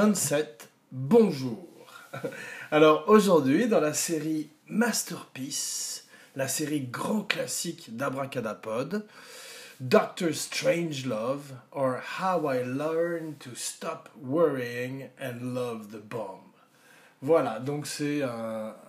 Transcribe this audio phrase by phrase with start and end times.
[0.00, 1.68] Abracadapod, module 27, bonjour.
[2.70, 9.06] Alors aujourd'hui, dans la série Masterpiece, la série grand classique d'Abracadapod,
[9.80, 16.40] Doctor Strangelove, or How I Learned to Stop Worrying and Love the Bomb.
[17.20, 18.22] Voilà, donc c'est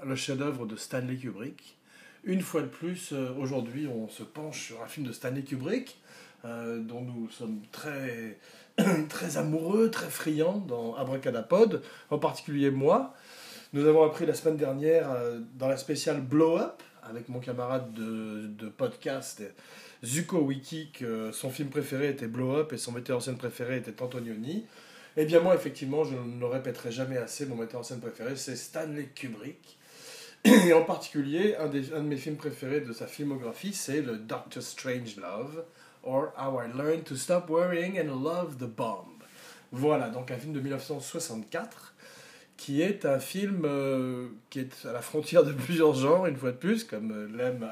[0.06, 1.78] le chef-d'œuvre de Stanley Kubrick.
[2.24, 5.98] Une fois de plus, euh, aujourd'hui, on se penche sur un film de Stanley Kubrick,
[6.46, 8.38] euh, dont nous sommes très
[9.10, 13.14] très amoureux, très friand dans Abracadapod, en particulier moi.
[13.74, 17.94] Nous avons appris la semaine dernière euh, dans la spéciale Blow Up avec mon camarade
[17.94, 19.42] de, podcast
[20.04, 23.78] Zuko Wiki que son film préféré était Blow Up et son metteur en scène préféré
[23.78, 24.66] était Antonioni.
[25.18, 28.36] Eh bien moi effectivement je ne le répéterai jamais assez, mon metteur en scène préféré
[28.36, 29.78] c'est Stanley Kubrick.
[30.44, 34.64] Et en particulier, un, un de mes films préférés de sa filmographie, c'est le Doctor
[34.64, 35.64] Strange Love,
[36.04, 39.08] or How I Learned to Stop Worrying and Love the Bomb.
[39.72, 41.94] Voilà, donc un film de 1964
[42.62, 46.52] qui est un film euh, qui est à la frontière de plusieurs genres, une fois
[46.52, 47.68] de plus, comme euh, l'aime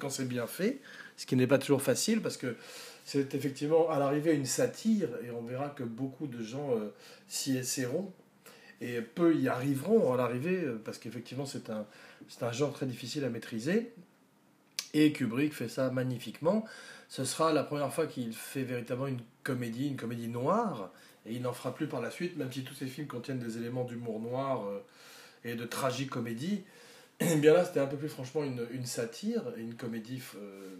[0.00, 0.80] quand c'est bien fait,
[1.18, 2.56] ce qui n'est pas toujours facile parce que
[3.04, 6.88] c'est effectivement à l'arrivée une satire et on verra que beaucoup de gens euh,
[7.28, 8.10] s'y essaieront
[8.80, 11.86] et peu y arriveront à l'arrivée parce qu'effectivement c'est un,
[12.40, 13.92] un genre très difficile à maîtriser
[14.94, 16.64] et Kubrick fait ça magnifiquement
[17.14, 20.90] ce sera la première fois qu'il fait véritablement une comédie, une comédie noire,
[21.24, 23.56] et il n'en fera plus par la suite, même si tous ses films contiennent des
[23.56, 24.80] éléments d'humour noir euh,
[25.44, 26.64] et de tragicomédie.
[27.20, 30.74] Et eh bien là, c'était un peu plus franchement une, satire, une comédie euh,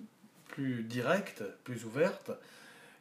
[0.49, 2.33] plus directe, plus ouverte,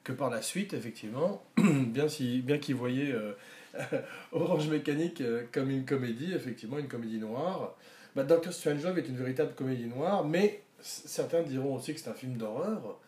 [0.03, 3.33] que par la suite, effectivement, bien, si, bien qu'il voyait euh,
[4.31, 7.75] Orange Mécanique comme une comédie, effectivement, une comédie noire.
[8.15, 12.13] Bah, Doctor Strangelove est une véritable comédie noire, mais certains diront aussi que c'est un
[12.13, 12.99] film d'horreur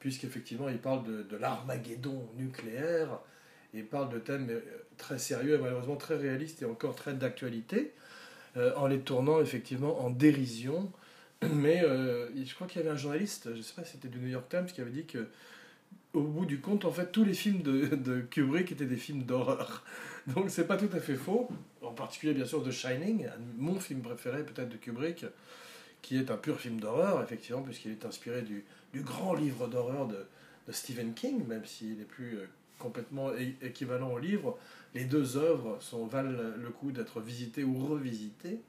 [0.00, 3.20] puisqu'effectivement il parle de, de l'Armageddon nucléaire,
[3.74, 4.60] il parle de thèmes euh,
[4.96, 7.92] très sérieux et malheureusement très réalistes et encore très d'actualité,
[8.56, 10.90] euh, en les tournant effectivement en dérision.
[11.54, 14.08] Mais euh, je crois qu'il y avait un journaliste, je ne sais pas si c'était
[14.08, 15.28] du New York Times, qui avait dit que
[16.12, 19.22] au bout du compte, en fait, tous les films de, de Kubrick étaient des films
[19.22, 19.84] d'horreur.
[20.26, 21.48] Donc c'est pas tout à fait faux,
[21.82, 25.24] en particulier bien sûr de Shining, mon film préféré peut-être de Kubrick,
[26.02, 30.06] qui est un pur film d'horreur, effectivement, puisqu'il est inspiré du, du grand livre d'horreur
[30.06, 30.26] de,
[30.72, 32.46] Stephen King, même s'il n'est plus euh,
[32.78, 33.30] complètement
[33.60, 34.56] équivalent au livre.
[34.94, 38.60] Les deux œuvres sont, valent le coup d'être visitées ou revisitées.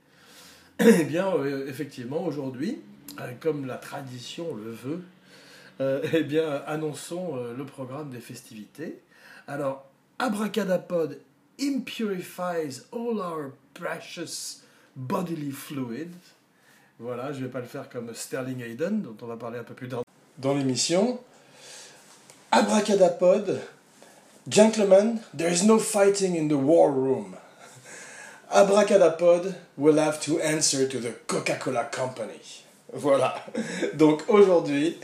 [0.80, 2.82] Eh bien, euh, effectivement, aujourd'hui,
[3.20, 5.02] euh, comme la tradition le veut,
[6.14, 9.00] eh bien, annonçons le programme des festivités.
[9.48, 9.90] Alors,
[10.20, 11.20] Abracadapod
[11.60, 14.62] impurifies all our precious
[14.96, 16.36] bodily fluids.
[17.00, 19.64] Voilà, je ne vais pas le faire comme Sterling Hayden, dont on va parler un
[19.64, 20.04] peu plus tard
[20.42, 21.20] dans l'émission.
[22.52, 23.62] Abracadapod,
[24.50, 27.38] gentlemen, there is no fighting in the war room.
[28.52, 32.64] Abracadapod will have to answer to the Coca-Cola Company.
[32.94, 33.36] Voilà.
[33.94, 35.00] Donc aujourd'hui,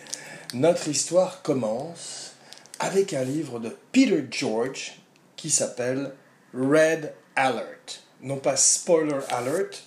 [0.53, 2.34] notre histoire commence
[2.80, 4.98] avec un livre de Peter George
[5.38, 6.12] qui s'appelle
[6.54, 8.04] Red Alert.
[8.22, 9.87] Non pas Spoiler Alert,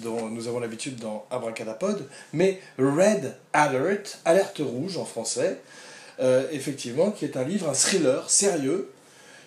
[0.00, 5.58] dont nous avons l'habitude dans Abracadapod, mais Red Alert, alerte rouge en français,
[6.20, 8.90] euh, effectivement, qui est un livre, un thriller sérieux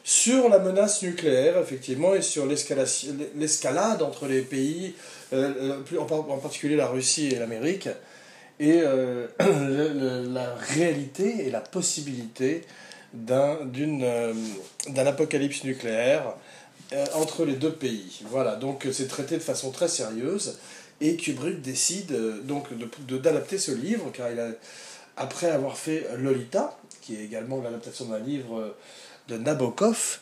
[0.03, 4.96] sur la menace nucléaire, effectivement, et sur l'escalade entre les pays,
[5.34, 7.90] euh, euh, en particulier la Russie et l'Amérique,
[8.59, 8.82] et
[9.40, 12.64] la réalité et la possibilité
[13.14, 13.58] d'un
[15.05, 16.35] apocalypse nucléaire
[17.13, 18.22] entre les deux pays.
[18.29, 20.57] Voilà, donc euh, c'est traité de façon très sérieuse.
[21.01, 22.67] Et Kubrick décide euh, donc
[23.07, 24.49] d'adapter ce livre, car il a,
[25.17, 28.75] après avoir fait Lolita, qui est également l'adaptation d'un livre
[29.28, 30.19] de Nabokov,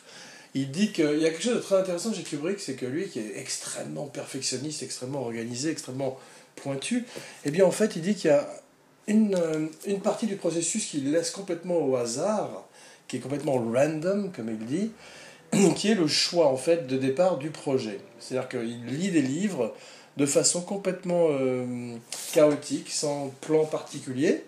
[0.54, 3.08] il dit qu'il y a quelque chose de très intéressant chez Kubrick, c'est que lui,
[3.08, 6.18] qui est extrêmement perfectionniste, extrêmement organisé, extrêmement
[6.56, 7.06] pointu,
[7.44, 8.46] eh bien en fait, il dit qu'il y a
[9.06, 9.38] une,
[9.86, 12.64] une partie du processus qu'il laisse complètement au hasard,
[13.08, 14.90] qui est complètement random, comme il dit,
[15.76, 17.98] qui est le choix en fait de départ du projet.
[18.18, 19.74] C'est-à-dire qu'il lit des livres
[20.16, 21.94] de façon complètement euh,
[22.32, 24.44] chaotique, sans plan particulier,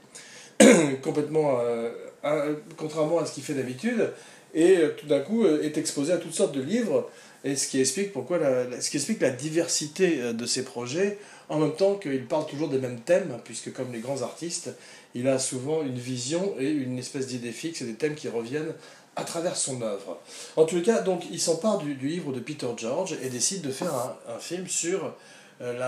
[1.03, 4.13] complètement euh, contrairement à ce qu'il fait d'habitude,
[4.55, 7.09] et euh, tout d'un coup est exposé à toutes sortes de livres,
[7.45, 11.19] ce qui explique ce qui explique la diversité de ses projets,
[11.51, 14.71] en même temps qu'il parle toujours des mêmes thèmes, puisque comme les grands artistes,
[15.15, 18.75] il a souvent une vision et une espèce d'idée fixe et des thèmes qui reviennent
[19.17, 20.19] à travers son œuvre.
[20.57, 23.95] En tout cas, donc, il s'empare du, livre de Peter George et décide de faire
[24.29, 25.15] un, film sur
[25.61, 25.79] euh,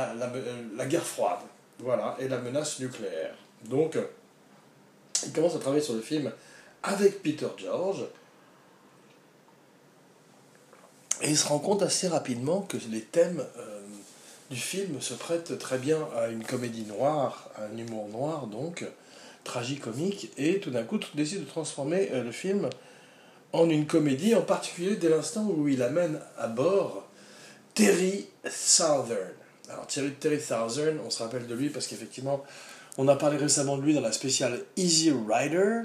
[0.77, 1.41] la, guerre froide
[1.81, 3.35] voilà, et la menace nucléaire.
[3.65, 3.99] Donc,
[5.25, 6.33] il commence à travailler sur le film
[6.83, 8.05] avec Peter George.
[11.23, 13.81] Et il se rend compte assez rapidement que les thèmes euh,
[14.51, 18.85] du film se prêtent très bien à une comédie noire, à un humour noir donc,
[19.47, 22.69] tragicomique, et tout d'un coup décide de transformer euh, le film
[23.53, 27.07] en une comédie, en particulier dès l'instant où il amène à bord
[27.75, 29.31] Terry Southern.
[29.71, 32.45] Alors Terry, Terry Southern, on se rappelle de lui parce qu'effectivement,
[32.99, 35.83] on a parlé récemment de lui dans la spéciale Easy Rider.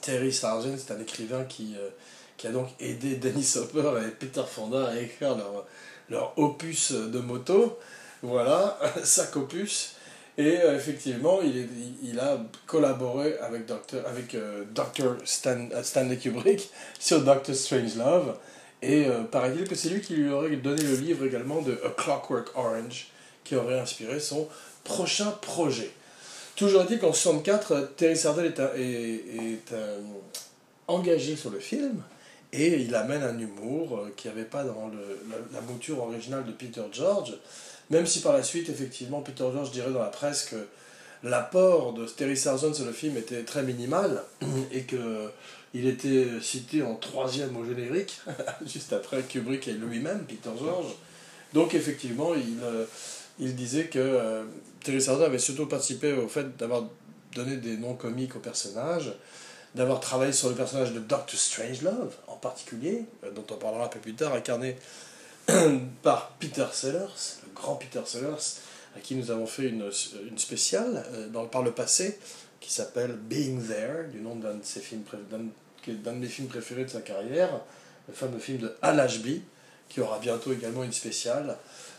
[0.00, 1.88] Terry Southern, c'est un écrivain qui, euh,
[2.36, 5.66] qui a donc aidé Dennis Hopper et Peter Fonda à écrire leur,
[6.08, 7.78] leur opus de moto.
[8.22, 9.95] Voilà, sac opus.
[10.38, 14.06] Et euh, effectivement, il, a collaboré avec Dr.
[14.06, 14.64] Avec, euh.
[15.24, 16.68] Stan, Stanley Kubrick
[16.98, 18.36] sur Doctor Strangelove.
[18.82, 21.88] Et euh, paraît-il que c'est lui qui lui aurait donné le livre également de A
[21.90, 23.08] Clockwork Orange,
[23.44, 24.46] qui aurait inspiré son
[24.84, 25.90] prochain projet.
[26.54, 29.74] Toujours est-il qu'en 1964, Terry Sardel est, est,
[30.86, 32.02] engagé sur le film
[32.52, 36.44] et il amène un humour qui n'y avait pas dans le, la, la, mouture originale
[36.44, 37.34] de Peter George,
[37.90, 40.56] même si par la suite, effectivement, Peter George dirait dans la presse que
[41.22, 44.22] l'apport de Terry Sarzon sur le film était très minimal
[44.72, 45.30] et que
[45.74, 48.20] il était cité en troisième au générique,
[48.66, 50.94] juste après Kubrick et lui-même, Peter George.
[51.52, 52.84] Donc effectivement, il, euh,
[53.38, 54.44] il disait que euh,
[54.82, 56.84] Terry Sarzon avait surtout participé au fait d'avoir
[57.34, 59.12] donné des noms comiques aux personnages,
[59.76, 63.88] d'avoir travaillé sur le personnage de Doctor Strangelove en particulier, euh, dont on parlera un
[63.88, 64.76] peu plus tard, incarné
[66.02, 66.98] par Peter Sellers,
[67.46, 68.60] le grand Peter Sellers,
[68.96, 69.90] à qui nous avons fait une,
[70.28, 72.18] une spéciale euh, dans, par le passé,
[72.58, 75.04] qui s'appelle Being There, du nom d'un de, ses films,
[75.84, 77.60] films préférés de sa carrière,
[78.08, 79.42] le fameux film de Al Ashby,
[79.90, 81.56] qui aura bientôt également une spéciale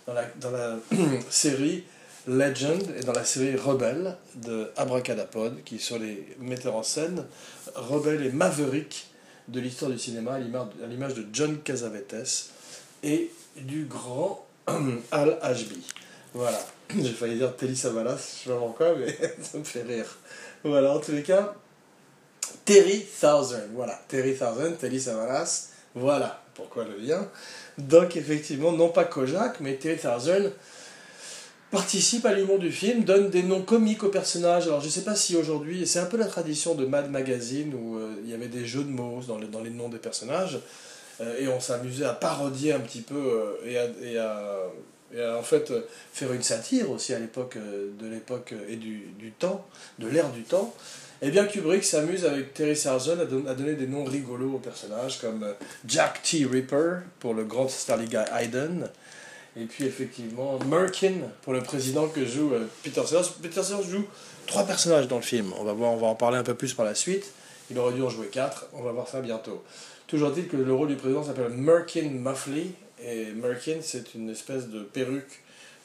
[0.07, 0.77] dans la, dans la
[1.29, 1.83] série
[2.27, 7.25] Legend et dans la série Rebelle de Abracadapod, qui sont les metteurs en scène,
[7.75, 9.07] Rebelle et Maverick
[9.47, 12.51] de l'histoire du cinéma, à l'image de John Casavetes
[13.03, 14.45] et du grand
[15.11, 15.81] Al Ashby.
[16.33, 16.59] Voilà.
[16.95, 19.07] J'ai failli dire Telly Savalas, je sais pas pourquoi, mais
[19.41, 20.17] ça me fait rire.
[20.63, 21.55] Voilà, en tous les cas,
[22.65, 23.67] Terry Thousand.
[23.73, 25.69] Voilà, Terry Thousand, Telly Savalas.
[25.95, 27.27] Voilà pourquoi le lien.
[27.77, 30.51] Donc, effectivement, non pas Kojak, mais Terry Thousand
[31.71, 34.67] participe à l'humour du film, donne des noms comiques aux personnages.
[34.67, 37.97] Alors, je sais pas si aujourd'hui, c'est un peu la tradition de Mad Magazine où
[37.97, 40.59] euh, il y avait des jeux de mots dans, les noms des personnages.
[41.19, 43.15] Euh, et on s'amusait à parodier un petit peu
[43.65, 44.69] euh, et à,
[45.37, 45.73] en fait
[46.13, 49.65] faire une satire aussi à l'époque de l'époque et du, temps,
[49.99, 50.75] de l'ère du temps,
[51.21, 54.59] eh bien Kubrick s'amuse avec Terry Sargent à, don à, donner des noms rigolos aux
[54.59, 55.45] personnages comme
[55.87, 56.45] Jack T.
[56.45, 58.89] Ripper pour le grand Guy Hayden,
[59.59, 62.51] et puis effectivement Merkin pour le président que joue
[62.83, 63.27] Peter Sellers.
[63.41, 64.05] Peter Sellers joue
[64.47, 66.73] trois personnages dans le film, on va, voir, on va en parler un peu plus
[66.73, 67.31] par la suite,
[67.69, 69.63] il aurait dû en jouer quatre, on va voir ça bientôt.
[70.07, 72.67] Toujours dit que le rôle du président s'appelle Merkin Muffley,
[73.03, 75.43] et Merkin, c'est une espèce de perruque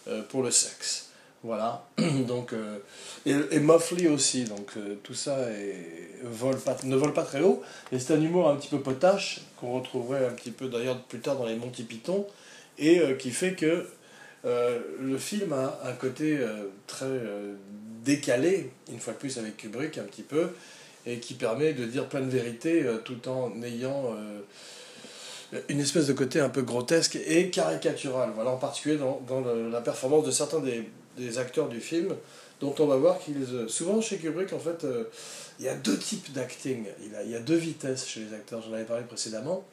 [0.09, 1.09] euh, pour le sexe.
[1.43, 1.85] Voilà.
[2.29, 2.79] donc, euh,
[3.27, 5.37] et, et Muffley aussi, donc euh, tout ça
[6.85, 7.63] ne vole pas très haut.
[7.91, 11.19] Et c'est un humour un petit peu potache, qu'on retrouverait un petit peu d'ailleurs plus
[11.19, 12.27] tard dans les Monty Python,
[12.79, 13.87] et qui fait que
[14.45, 16.39] le film a un côté
[16.87, 17.21] très
[18.05, 20.51] décalé, une fois de plus avec Kubrick un petit peu,
[21.07, 24.15] et qui permet de dire plein de vérités euh, tout en ayant
[25.53, 28.31] euh, une espèce de côté un peu grotesque et caricatural.
[28.35, 32.15] Voilà, en particulier dans, la performance de certains des, acteurs du film,
[32.61, 33.43] dont on va voir qu'ils.
[33.53, 34.87] Euh, souvent chez Kubrick, en fait,
[35.59, 36.87] il y a deux types d'acting.
[37.25, 39.65] Il y a deux vitesses chez les acteurs, j'en avais parlé précédemment.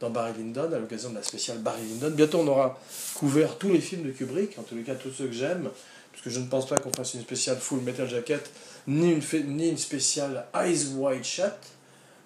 [0.00, 2.10] Dans Barry Lyndon, à l'occasion de la spéciale Barry Lyndon.
[2.10, 2.78] Bientôt, on aura
[3.14, 5.68] couvert tous les films de Kubrick, en tous les cas tous ceux que j'aime,
[6.12, 8.48] parce que je ne pense pas qu'on fasse une spéciale Full Metal Jacket
[8.86, 11.52] ni une, ni spéciale Eyes Wide Shut,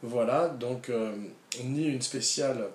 [0.03, 1.13] voilà, donc euh,
[1.65, 2.69] ni une spéciale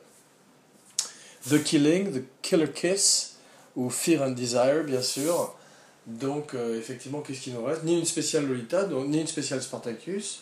[1.50, 3.38] The Killing, The Killer Kiss,
[3.76, 5.56] ou Fear and Desire, bien sûr.
[6.08, 7.84] Donc, euh, effectivement, qu'est-ce qu'il nous reste?
[7.84, 10.42] Ni une spéciale Lolita, ni une spéciale Spartacus.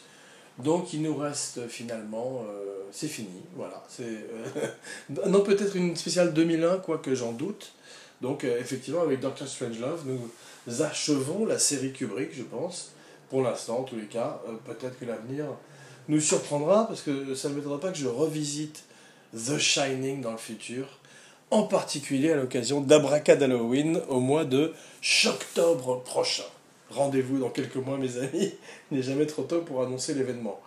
[0.59, 2.43] Donc, il nous reste finalement.
[2.47, 3.83] Euh, c'est fini, voilà.
[3.89, 4.25] C'est,
[5.27, 7.73] non, peut-être une spéciale 2001, quoique j'en doute.
[8.21, 12.95] Donc, effectivement, avec Doctor Strangelove, nous achevons la série Kubrick, je pense
[13.29, 14.41] pour l'instant en tous les cas.
[14.47, 15.45] Euh, peut-être que l'avenir
[16.07, 18.83] nous surprendra parce que ça ne m'étonnera pas que je revisite
[19.33, 20.87] The Shining dans le futur,
[21.51, 24.73] en particulier à l'occasion d'Abracad Halloween au mois de
[25.25, 26.43] octobre prochain.
[26.95, 28.53] Rendez-vous dans quelques mois, mes amis.
[28.91, 30.59] Il n'est jamais trop tôt pour annoncer l'événement.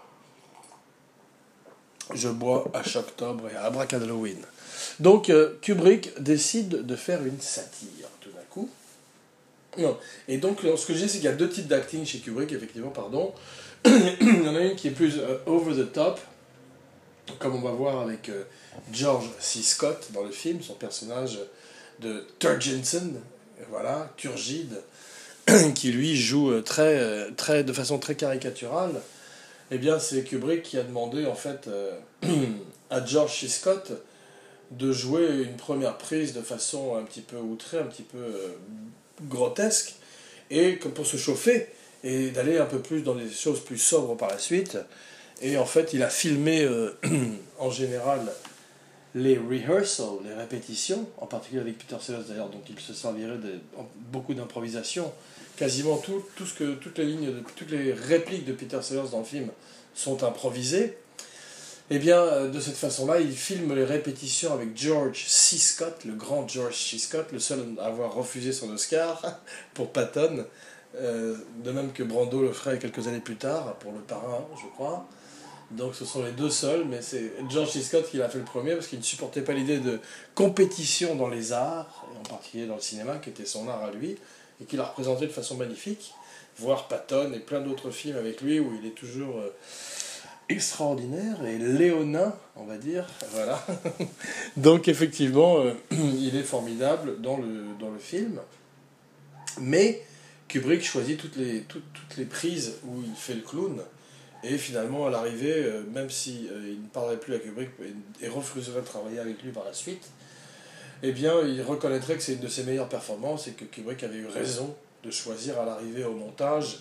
[2.14, 4.38] Je bois à octobre et à Abracad Halloween.
[5.00, 8.68] Donc, euh, Kubrick décide de faire une satire tout d'un coup
[9.76, 9.96] non.
[10.26, 12.90] Et donc, ce que dis, c'est qu'il y a deux types d'acting chez Kubrick, effectivement,
[12.90, 13.32] pardon.
[13.84, 16.20] Il y en a une qui est plus euh, over the top,
[17.38, 18.42] comme on va voir avec euh,
[18.92, 19.62] George C.
[19.62, 21.38] Scott dans le film, son personnage
[22.00, 23.20] de Turgensen,
[23.70, 24.82] voilà, Turgide,
[25.74, 29.00] qui lui joue euh, très, euh, très, de façon très caricaturale,
[29.70, 31.68] eh bien c'est Kubrick qui a demandé en fait
[32.90, 33.48] à George C.
[33.48, 33.92] Scott
[34.70, 38.18] de jouer une première prise de façon un petit peu outrée, un petit peu
[39.22, 39.94] grotesque,
[40.50, 41.68] et pour se chauffer
[42.04, 44.78] et d'aller un peu plus dans des choses plus sobres par la suite.
[45.40, 46.96] Et en fait, il a filmé euh,
[47.58, 48.20] en général
[49.14, 53.58] les rehearsals, les répétitions, en particulier avec Peter Sellers d'ailleurs, donc il se servirait de
[54.12, 55.10] beaucoup d'improvisation.
[55.58, 59.18] Quasiment tout, tout ce que, toutes les lignes, toutes les répliques de Peter Sellers dans
[59.18, 59.48] le film
[59.92, 60.96] sont improvisées.
[61.90, 65.56] Eh bien, euh, de cette façon-là, il filme les répétitions avec George C.
[65.56, 66.98] Scott, le grand George C.
[66.98, 69.40] Scott, le seul à avoir refusé son Oscar
[69.74, 70.44] pour Patton,
[70.96, 71.34] euh,
[71.64, 75.08] de même que Brando le ferait quelques années plus tard pour Le Parrain, je crois.
[75.70, 77.82] Donc ce sont les deux seuls, mais c'est George C.
[77.82, 79.98] Scott qui l'a fait le premier parce qu'il ne supportait pas l'idée de
[80.34, 83.90] compétition dans les arts, et en particulier dans le cinéma, qui était son art à
[83.90, 84.18] lui,
[84.60, 86.14] et qu'il a représenté de façon magnifique.
[86.58, 89.54] Voir Patton et plein d'autres films avec lui où il est toujours euh,
[90.48, 93.06] extraordinaire et léonin, on va dire.
[93.30, 93.64] Voilà.
[94.56, 98.40] Donc effectivement, euh, il est formidable dans le, film.
[99.60, 100.02] Mais
[100.46, 103.82] Kubrick choisit toutes les, toutes, toutes les prises où il fait le clown
[104.44, 107.70] et finalement, à l'arrivée, euh, même si euh, il ne parlerait plus à Kubrick
[108.20, 110.10] et, refuserait de travailler avec lui par la suite,
[111.02, 114.18] eh bien, il reconnaîtrait que c'est une de ses meilleures performances et que Kubrick avait
[114.18, 114.74] eu raison
[115.04, 116.80] de choisir à l'arrivée au montage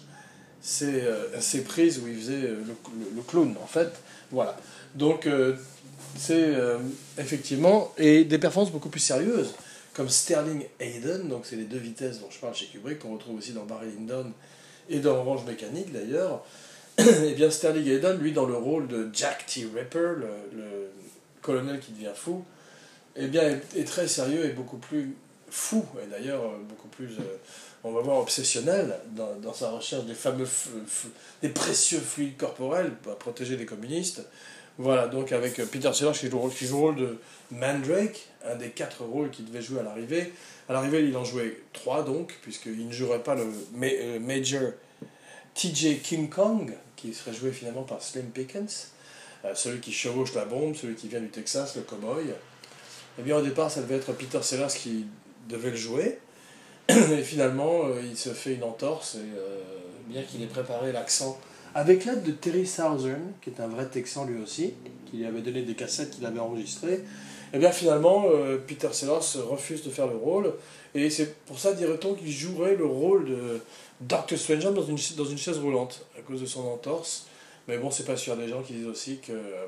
[0.59, 2.63] ces, euh, ces, prises où il faisait le,
[3.15, 3.89] le, clown, en fait.
[4.31, 4.57] Voilà.
[4.95, 5.29] Donc,
[6.17, 6.53] c'est
[7.17, 9.53] effectivement, et des performances beaucoup plus sérieuses,
[9.97, 13.39] comme Sterling Hayden, donc c'est les deux vitesses dont je parle chez Kubrick, qu'on retrouve
[13.39, 14.31] aussi dans Barry Lyndon
[14.89, 16.45] et dans Orange Mécanique d'ailleurs.
[16.99, 19.65] et eh bien Sterling Hayden, lui, dans le rôle de Jack T.
[19.75, 20.13] Ripper,
[20.53, 20.91] le,
[21.41, 22.43] colonel qui devient fou,
[23.17, 25.15] eh bien, est, très sérieux et beaucoup plus
[25.49, 27.37] fou, et d'ailleurs beaucoup plus, euh,
[27.83, 30.47] on va voir, obsessionnel dans, dans sa recherche des fameux,
[31.41, 34.21] des précieux fluides corporels pour protéger les communistes.
[34.79, 37.17] Voilà, donc avec Peter Sellers qui joue, qui joue le rôle de
[37.51, 40.31] Mandrake, un des quatre rôles qu'il devait jouer à l'arrivée.
[40.69, 44.71] À l'arrivée, il en jouait trois donc, puisqu'il ne jouerait pas le Major
[45.55, 48.91] TJ King Kong, qui serait joué finalement par Slim Pickens,
[49.45, 52.25] euh, celui qui chevauche la bombe, celui qui vient du Texas, le cowboy.
[53.19, 55.05] Eh bien, au départ, ça devait être Peter Sellers qui
[55.49, 56.19] devait le jouer.
[56.89, 59.59] Et finalement, euh, il se fait une entorse, et euh,
[60.07, 61.37] bien qu'il ait préparé l'accent,
[61.75, 64.73] avec l'aide de Terry Southern, qui est un vrai Texan lui aussi,
[65.09, 68.25] qui lui avait donné des cassettes qu'il avait enregistrées, et eh bien finalement,
[68.67, 70.53] Peter Sellers refuse de faire le rôle,
[70.95, 73.61] et c'est pour ça, dirait-on, qu'il jouerait le rôle de
[74.01, 74.37] Dr.
[74.37, 77.27] Strange dans une, dans une chaise roulante à cause de son entorse.
[77.67, 78.37] Mais bon, c'est pas sûr.
[78.37, 79.65] Des gens qui disent aussi que euh,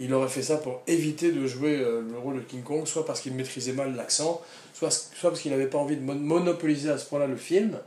[0.00, 3.06] il aurait fait ça pour éviter de jouer euh, le rôle de King Kong, soit
[3.06, 4.40] parce qu'il maîtrisait mal l'accent,
[4.72, 4.90] soit,
[5.22, 7.78] parce qu'il n'avait pas envie de monopoliser à ce point-là le film.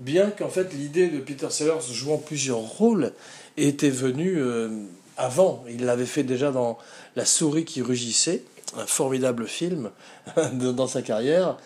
[0.00, 3.12] Bien qu'en fait l'idée de Peter Sellers jouant plusieurs rôles
[3.56, 4.68] était venue euh,
[5.16, 5.64] avant.
[5.68, 6.78] Il l'avait fait déjà dans
[7.14, 8.42] La souris qui rugissait,
[8.76, 9.90] un formidable film
[10.52, 11.56] dans sa carrière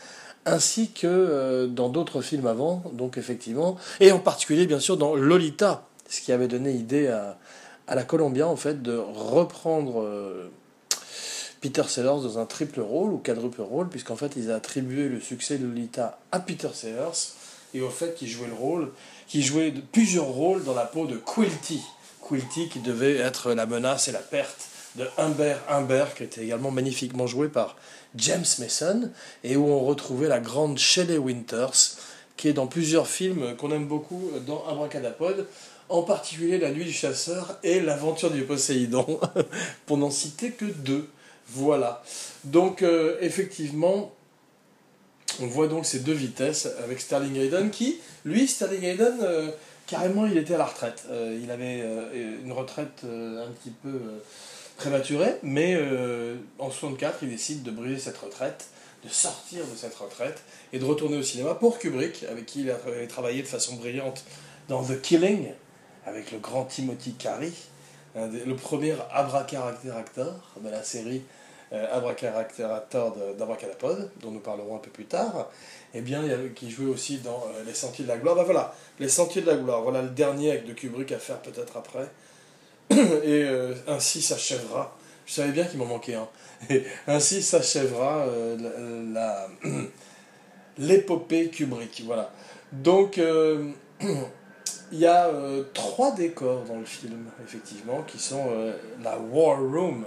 [0.49, 5.15] ainsi que euh, dans d'autres films avant, donc effectivement, et en particulier bien sûr dans
[5.15, 7.39] Lolita, ce qui avait donné idée à,
[7.89, 10.51] à la Columbia en fait de reprendre euh,
[11.61, 15.21] Peter Sellers dans un triple rôle ou quadruple rôle, puisqu'en fait ils ont attribué le
[15.21, 17.33] succès de Lolita à Peter Sellers
[17.75, 18.93] et au fait qu'il jouait le rôle,
[19.27, 21.83] qu'il jouait plusieurs rôles dans la peau de Quilty,
[22.27, 26.71] Quilty qui devait être la menace et la perte de Humbert Humbert, qui était également
[26.71, 27.77] magnifiquement joué par
[28.17, 29.11] James Mason,
[29.45, 31.97] et où on retrouvait la grande Shelley Winters,
[32.37, 35.47] qui est dans plusieurs films qu'on aime beaucoup dans Abracadapod,
[35.89, 39.21] en particulier La Nuit du Chasseur et L'Aventure du Poséidon,
[39.87, 41.09] pour n'en citer que deux.
[41.49, 42.03] Voilà.
[42.45, 44.13] Donc, euh, effectivement,
[45.41, 49.51] on voit donc ces deux vitesses avec Sterling Hayden, qui, lui, Sterling Hayden, euh,
[49.87, 51.05] carrément, il était à la retraite.
[51.11, 51.83] Euh, il avait
[52.43, 53.99] une retraite un petit peu
[54.77, 55.81] prématuré, mais
[56.59, 58.67] en 64, il décide de briser cette retraite,
[59.05, 60.43] de sortir de cette retraite
[60.73, 62.77] et de retourner au cinéma pour Kubrick, avec qui il a
[63.09, 64.25] travaillé de façon brillante
[64.69, 65.49] dans The Killing,
[66.09, 67.53] avec le grand Timothy Carey,
[68.17, 71.23] le premier abracadabra de la série
[71.73, 72.45] euh, Abracadabra
[73.39, 75.51] d'Abracadapod, dont nous parlerons un peu plus tard,
[75.95, 76.23] et eh bien,
[76.55, 78.37] qui jouait aussi dans euh, Les Sentiers de la Gloire.
[78.37, 81.41] Ben voilà, Les Sentiers de la Gloire, voilà le dernier avec de Kubrick à faire
[81.41, 82.09] peut-être après.
[82.91, 84.97] et euh, ainsi s'achèvera.
[85.27, 86.29] Je savais bien qu'il m'en manquait un.
[86.71, 89.47] Et ainsi s'achèvera euh,
[90.79, 92.03] l'épopée Kubrick.
[92.07, 92.33] Voilà.
[92.73, 93.21] Donc,
[94.91, 99.59] Il y a euh, trois décors dans le film, effectivement, qui sont euh, la War
[99.61, 100.05] Room,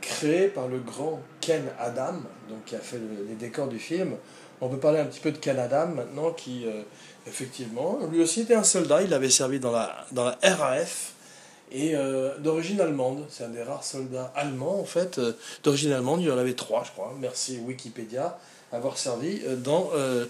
[0.00, 2.14] créée par le grand Ken Adam,
[2.48, 4.12] donc qui a fait les décors du film.
[4.60, 6.82] On peut parler un petit peu de Ken Adam maintenant, qui, euh,
[7.26, 11.12] effectivement, lui aussi était un soldat, il avait servi dans la, dans la RAF,
[11.72, 11.94] et
[12.38, 13.24] d'origine allemande.
[13.30, 15.20] C'est un des rares soldats allemands, en fait,
[15.64, 18.38] d'origine allemande, il y en avait trois, je crois, merci Wikipédia
[18.74, 20.26] avoir servi euh, dans euh,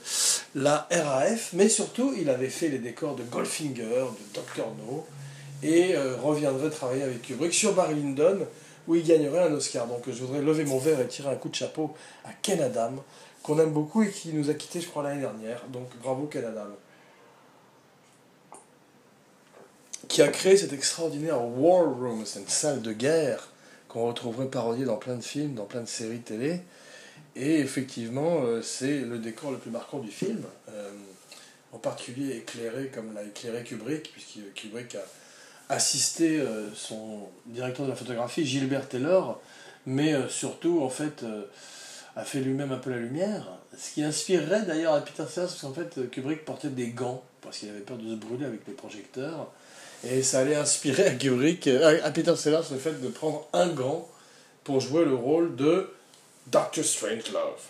[0.55, 4.67] la RAF, mais surtout il avait fait les décors de Goldfinger, de Dr.
[4.79, 5.07] No,
[5.63, 8.47] et euh, reviendrait travailler avec Kubrick sur Barry Lyndon,
[8.87, 9.87] où il gagnerait un Oscar.
[9.87, 12.93] Donc je voudrais lever mon verre et tirer un coup de chapeau à Ken Adam,
[13.43, 15.65] qu'on aime beaucoup et qui nous a quittés, je crois, l'année dernière.
[15.73, 16.69] Donc bravo Ken Adam.
[20.09, 23.49] Qui a créé cette extraordinaire War Room, c'est une salle de guerre
[23.89, 26.61] qu'on retrouverait parodiée dans plein de films, dans plein de séries télé.
[27.37, 30.91] Et effectivement, euh, c'est le décor le plus marquant du film, euh,
[31.73, 37.91] en particulier éclairé comme l'a éclairé Kubrick, puisque Kubrick a assisté euh, son directeur de
[37.91, 39.41] la photographie, Gilbert Taylor,
[39.87, 41.27] mais surtout, en fait,
[42.17, 45.61] a fait lui-même un peu la lumière, ce qui inspirerait d'ailleurs à Peter Sellers, parce
[45.61, 48.73] qu'en fait, Kubrick portait des gants, parce qu'il avait peur de se brûler avec les
[48.73, 49.53] projecteurs,
[50.03, 54.09] et ça allait inspirer à Kubrick, à Peter Sellers, le fait de prendre un gant
[54.63, 55.91] pour jouer le rôle de
[56.47, 57.63] Doctor Strangelove.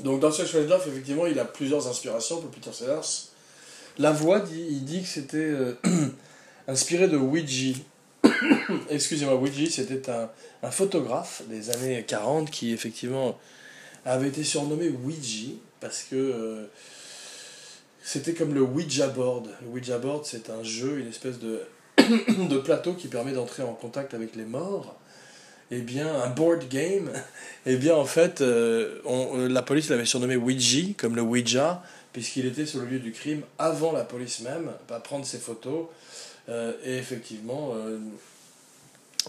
[0.00, 3.28] Donc Doctor Love, effectivement, il a plusieurs inspirations pour Peter Sellers.
[3.98, 5.74] La voix, dit, il dit que c'était euh,
[6.68, 7.78] inspiré de Ouija.
[8.90, 10.30] Excusez-moi, Ouija, c'était un,
[10.62, 13.38] un, photographe des années 40 qui, effectivement,
[14.04, 16.66] avait été surnommé Ouija parce que euh,
[18.02, 19.48] c'était comme le Ouija board.
[19.62, 21.62] Le Ouija board, c'est un jeu, une espèce de,
[21.98, 24.96] de plateau qui permet d'entrer en contact avec les morts
[25.74, 27.10] eh bien, un board game,
[27.66, 31.82] eh bien, en fait, euh, on, la police l'avait surnommé Ouija, comme le Ouija,
[32.12, 35.86] puisqu'il était sur le lieu du crime avant la police même, à prendre ses photos.
[36.50, 37.98] Euh, et effectivement, euh,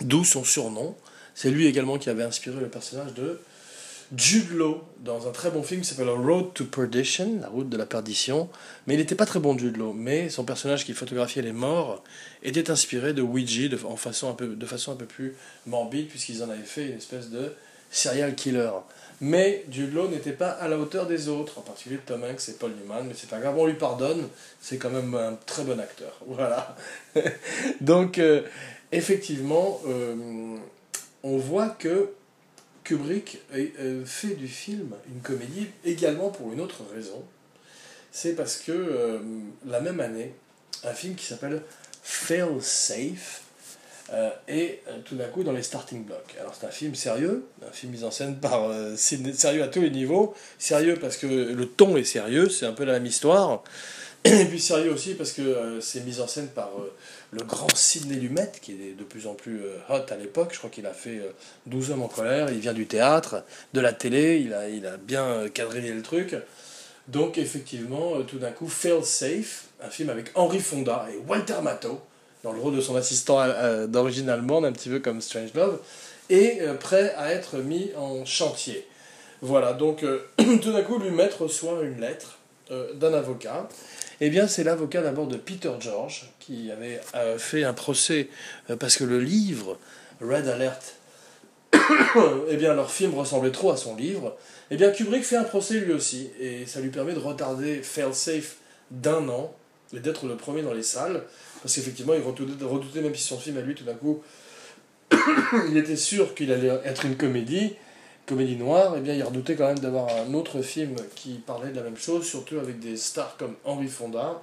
[0.02, 0.96] d'où son surnom.
[1.34, 3.40] C'est lui également qui avait inspiré le personnage de
[4.16, 7.78] Jude Law dans un très bon film qui s'appelle Road to Perdition, la route de
[7.78, 8.48] la perdition.
[8.86, 9.94] Mais il n'était pas très bon, Jude Law.
[9.94, 12.04] Mais son personnage qui photographiait les morts
[12.44, 16.44] était inspiré de Ouija de, façon un peu, de façon un peu plus morbide, puisqu'ils
[16.44, 17.54] en avaient fait une espèce de
[17.90, 18.72] serial killer.
[19.20, 22.54] Mais Jude Law n'était pas à la hauteur des autres, en particulier Tom Hanks et
[22.54, 24.28] Paul Newman, mais c'est pas grave, on lui pardonne,
[24.60, 26.20] c'est quand même un très bon acteur.
[26.28, 26.76] Voilà.
[27.82, 28.42] Donc, euh,
[28.92, 30.58] effectivement, euh,
[31.24, 32.10] on voit que
[32.94, 37.24] Kubrick euh, fait du film une comédie également pour une autre raison.
[38.12, 39.20] C'est parce que euh,
[39.66, 40.36] la même année,
[40.84, 41.64] un film qui s'appelle
[42.04, 43.42] Fail Safe
[44.12, 46.36] euh, est tout d'un coup dans les starting blocks.
[46.40, 49.90] Alors c'est un film sérieux, un film mis en scène par sérieux à tous les
[49.90, 53.64] niveaux, sérieux parce que le ton est sérieux, c'est un peu la même histoire,
[54.24, 56.70] et puis sérieux aussi parce que c'est mis en scène par
[57.34, 60.58] le grand Sidney Lumet, qui est de plus en plus euh, hot à l'époque, je
[60.60, 61.22] crois qu'il a fait
[61.66, 63.44] 12 euh, hommes en colère, il vient du théâtre,
[63.74, 66.36] de la télé, il a, il a bien euh, cadré le truc.
[67.08, 72.00] Donc effectivement, tout d'un coup, Fail Safe, un film avec Henry Fonda et Walter Matthau,
[72.44, 73.42] dans le rôle de son assistant
[73.88, 75.80] d'origine allemande, un petit peu comme Strange Love,
[76.30, 78.88] est prêt à être mis en chantier.
[79.42, 80.06] Voilà, donc
[80.38, 82.38] tout d'un coup, Lumet reçoit une lettre
[82.96, 83.68] d'un avocat
[84.22, 88.30] eh bien, c'est l'avocat d'abord de Peter George, qui avait euh, fait un procès
[88.70, 89.78] euh, parce que le livre,
[90.22, 90.96] Red Alert,
[92.50, 94.36] eh bien, leur film ressemblait trop à son livre.
[94.72, 98.58] Eh bien, Kubrick fait un procès lui aussi, et ça lui permet de retarder Failsafe
[98.92, 99.54] d'un an,
[99.96, 101.24] et d'être le premier dans les salles,
[101.62, 104.22] parce qu'effectivement, il redoutait, même si son film à lui, tout d'un coup,
[105.70, 107.74] il était sûr qu'il allait être une comédie,
[108.26, 111.76] comédie noire, eh bien, il redoutait quand même d'avoir un autre film qui parlait de
[111.76, 114.42] la même chose, surtout avec des stars comme Henry Fonda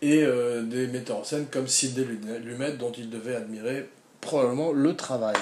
[0.00, 2.06] et euh, des metteurs en scène comme Sidney
[2.44, 3.88] Lumet, dont il devait admirer
[4.20, 5.36] probablement le travail.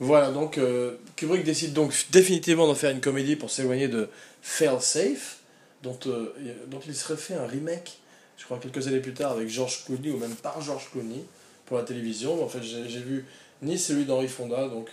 [0.00, 4.08] Voilà, donc euh, Kubrick décide donc définitivement d'en faire une comédie pour s'éloigner de
[4.42, 5.38] Fail Safe,
[5.82, 6.34] dont, euh,
[6.86, 7.98] il serait fait un remake,
[8.36, 11.24] je crois quelques années plus tard, avec George Clooney, ou même par George Clooney,
[11.64, 12.42] pour la télévision.
[12.44, 13.24] En fait, j'ai vu
[13.62, 14.90] ni celui d'Henry Fonda, donc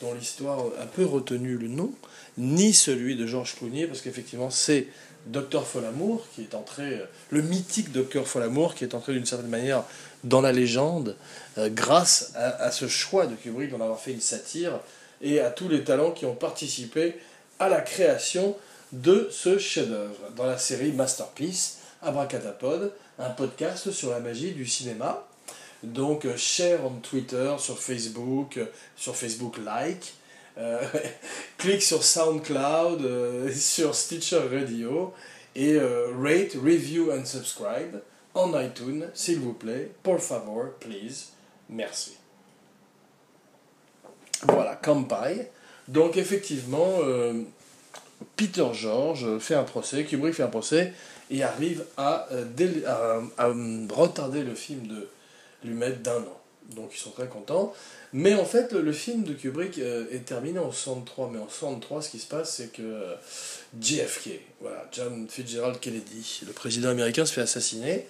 [0.00, 1.92] dont l'histoire a peu retenu le nom,
[2.38, 4.88] ni celui de Georges Clooney, parce qu'effectivement c'est
[5.26, 7.00] Docteur Folamour qui est entré,
[7.30, 9.84] le mythique Docteur Folamour qui est entré d'une certaine manière
[10.24, 11.16] dans la légende
[11.58, 14.80] euh, grâce à, ce choix de Kubrick d'en avoir fait une satire
[15.20, 17.16] et à tous les talents qui ont participé
[17.58, 18.56] à la création
[18.92, 20.18] de ce chef-d'œuvre.
[20.36, 25.26] Dans la série Masterpiece, Abracadapod, un podcast sur la magie du cinéma
[25.82, 28.66] donc, euh, share en Twitter, sur Facebook, euh,
[28.96, 30.14] sur Facebook Like.
[30.58, 30.80] Euh,
[31.58, 35.12] clique sur SoundCloud, sur Stitcher Radio.
[35.54, 38.00] Et rate, review and subscribe
[38.32, 39.90] en iTunes, s'il vous plaît.
[40.02, 41.32] Por favor, please.
[41.68, 42.16] Merci.
[44.44, 45.50] Voilà, Kampai.
[45.88, 47.00] Donc effectivement,
[48.34, 50.94] Peter George fait un procès, Kubrick fait un procès,
[51.30, 52.28] et arrive à,
[53.90, 55.06] retarder le film de
[55.64, 56.42] lui mettre d'un an.
[56.74, 57.74] Donc ils sont très contents.
[58.12, 61.30] Mais en fait, le, film de Kubrick euh, est terminé en 63.
[61.32, 63.14] Mais en 63, ce qui se passe, c'est que euh,
[63.80, 68.06] JFK, voilà, John Fitzgerald Kennedy, le président américain, se fait assassiner.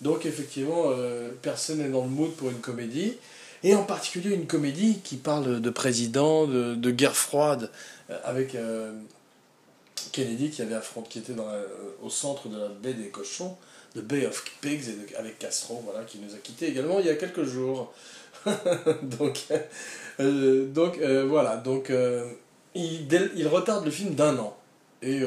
[0.00, 3.14] Donc effectivement, euh, personne n'est dans le mood pour une comédie.
[3.62, 7.70] Et en particulier une comédie qui parle de président, de, guerre froide,
[8.22, 8.54] avec
[10.12, 11.32] Kennedy qui, avait affronté, qui était
[12.02, 13.56] au centre de la baie des cochons,
[13.94, 14.84] de Bay of Pigs,
[15.16, 17.92] avec Castro, voilà, qui nous a quittés également il y a quelques jours.
[19.02, 19.46] donc,
[20.20, 22.28] euh, donc euh, voilà, donc euh,
[22.74, 24.56] il, il, retarde le film d'un an.
[25.02, 25.20] Et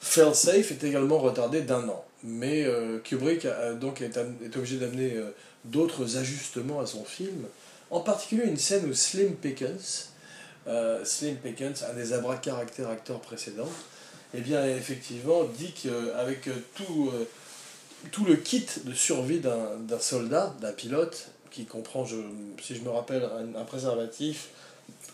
[0.00, 2.04] Fail Safe est également retardé d'un an.
[2.22, 2.64] Mais
[3.02, 3.44] Kubrick
[3.80, 5.16] donc est, est obligé d'amener
[5.64, 7.44] d'autres ajustements à son film.
[7.90, 10.10] En particulier une scène où Slim Pickens,
[11.02, 13.72] Slim Pickens, un des abracadabra acteurs précédents,
[14.32, 17.10] et eh bien effectivement dit qu'avec tout,
[18.12, 23.28] tout le kit de survie d'un soldat, d'un pilote, qui comprend, si je me rappelle,
[23.56, 24.48] un, préservatif,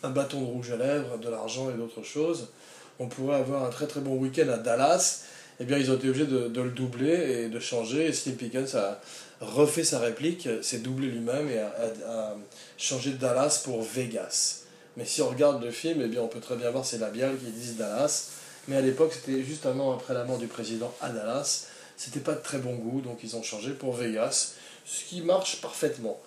[0.03, 2.49] un bâton de rouge à lèvres, de l'argent et d'autres choses.
[2.99, 5.23] On pourrait avoir un très très bon week-end à Dallas.
[5.61, 8.07] Eh bien, ils ont été obligés de, de le doubler et de changer.
[8.07, 9.01] Et Steve Pickens a
[9.41, 11.73] refait sa réplique, s'est doublé lui-même et a,
[12.09, 12.35] a,
[12.77, 14.63] changé Dallas pour Vegas.
[14.97, 17.37] Mais si on regarde le film, eh bien, on peut très bien voir ces labiales
[17.39, 18.31] qui disent Dallas.
[18.69, 21.67] Mais à l'époque, c'était juste un an après la mort du président à Dallas.
[21.97, 24.55] C'était pas de très bon goût, donc ils ont changé pour Vegas
[24.85, 26.21] ce qui marche parfaitement.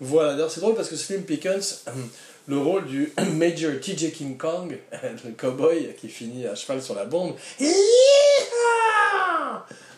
[0.00, 1.84] Voilà, d'ailleurs c'est drôle parce que Slim Pickens,
[2.48, 4.78] le rôle du Major TJ King Kong,
[5.24, 7.34] le cowboy qui finit à cheval sur la bombe,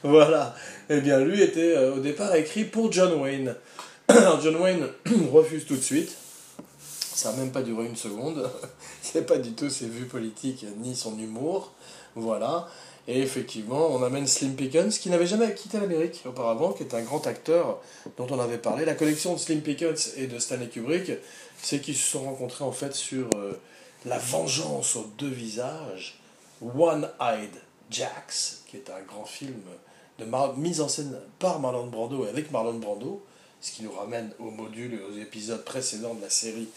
[0.02, 0.54] voilà,
[0.90, 3.54] et eh bien lui était euh, au départ écrit pour John Wayne.
[4.08, 4.86] Alors John Wayne
[5.32, 6.14] refuse tout de suite,
[7.14, 8.50] ça n'a même pas duré une seconde,
[9.02, 11.72] c'est pas du tout ses vues politiques ni son humour,
[12.14, 12.68] voilà.
[13.06, 17.02] Et effectivement, on amène Slim Pickens, qui n'avait jamais quitté l'Amérique auparavant, qui est un
[17.02, 17.80] grand acteur
[18.16, 18.86] dont on avait parlé.
[18.86, 21.12] La collection de Slim Pickens et de Stanley Kubrick,
[21.60, 23.60] c'est qu'ils se sont rencontrés en fait sur euh,
[24.06, 26.18] La vengeance aux deux visages,
[26.62, 27.52] One-Eyed
[27.90, 29.60] Jacks, qui est un grand film
[30.18, 30.24] de
[30.56, 33.22] mise en scène par Marlon Brando et avec Marlon Brando,
[33.60, 36.68] ce qui nous ramène au module et aux épisodes précédents de la série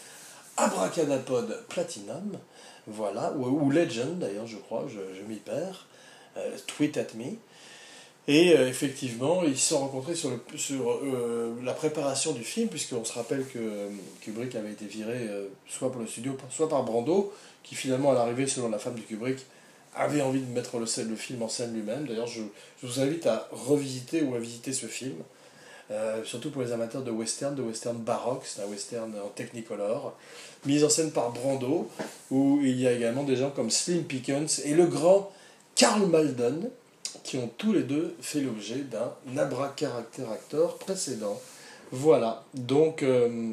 [0.58, 2.38] Abracadapod Platinum,
[2.88, 5.86] voilà, ou, Legend d'ailleurs, je crois, je, je m'y perds.
[6.38, 7.36] Euh, tweet at me.
[8.28, 13.06] Et euh, effectivement, ils se sont rencontrés sur, sur euh, la préparation du film, puisqu'on
[13.06, 13.90] se rappelle que
[14.22, 15.30] Kubrick avait été viré
[15.68, 19.02] soit pour le studio, soit par Brando, qui finalement, à l'arrivée, selon la femme de
[19.02, 19.46] Kubrick,
[19.96, 22.06] avait envie de mettre le, le film en scène lui-même.
[22.06, 22.42] D'ailleurs, je,
[22.82, 25.16] je, vous invite à revisiter ou à visiter ce film,
[26.26, 30.18] surtout pour les amateurs de western, de western baroque, c'est un western en technicolor,
[30.66, 31.90] mise en scène par Brando,
[32.30, 35.32] où il y a également des gens comme Slim Pickens et le grand
[35.78, 36.72] Karl Malden,
[37.24, 41.40] qui ont tous les deux fait l'objet d'un acteur précédent.
[41.92, 43.52] Voilà, donc euh,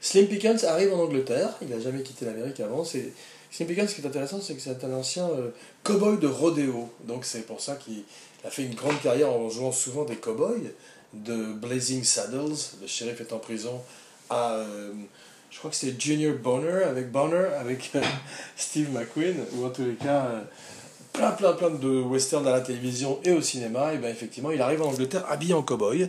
[0.00, 2.84] Slim Pickens arrive en Angleterre, il n'a jamais quitté l'Amérique avant.
[2.84, 3.12] Slim
[3.66, 5.50] Pickens, ce qui est intéressant, c'est que c'est un ancien euh,
[5.82, 8.04] cowboy de rodéo, donc c'est pour ça qu'il
[8.44, 10.72] a fait une grande carrière en jouant souvent des cowboys,
[11.12, 13.82] de Blazing Saddles, le shérif est en prison,
[14.30, 14.52] à.
[14.54, 14.92] Euh,
[15.56, 17.90] je crois que c'était Junior Bonner avec Bonner avec
[18.56, 20.28] Steve McQueen ou en tous les cas
[21.16, 24.60] plein, plein, plein de westerns à la télévision et au cinéma, et bien effectivement, il
[24.60, 26.08] arrive en Angleterre habillé en cow-boy.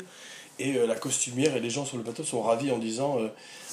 [0.59, 3.27] Et euh, la costumière et les gens sur le plateau sont ravis en disant euh,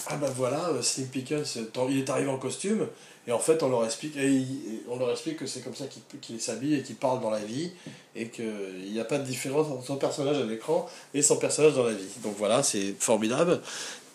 [0.06, 1.58] Ah ben voilà, euh, Slim Pickens,
[1.88, 2.86] il est arrivé en costume.
[3.26, 4.44] Et en fait, on leur explique, et
[4.88, 5.86] on leur explique que c'est comme ça
[6.20, 7.72] qu'il s'habille et qu'il parle dans la vie.
[8.14, 11.74] Et qu'il n'y a pas de différence entre son personnage à l'écran et son personnage
[11.74, 12.04] dans la vie.
[12.22, 13.60] Donc voilà, c'est formidable.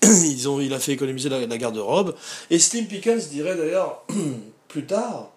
[0.03, 2.15] Ils ont, il a fait économiser la, garde-robe.
[2.49, 4.05] Et Slim Pickens dirait d'ailleurs
[4.67, 5.31] plus tard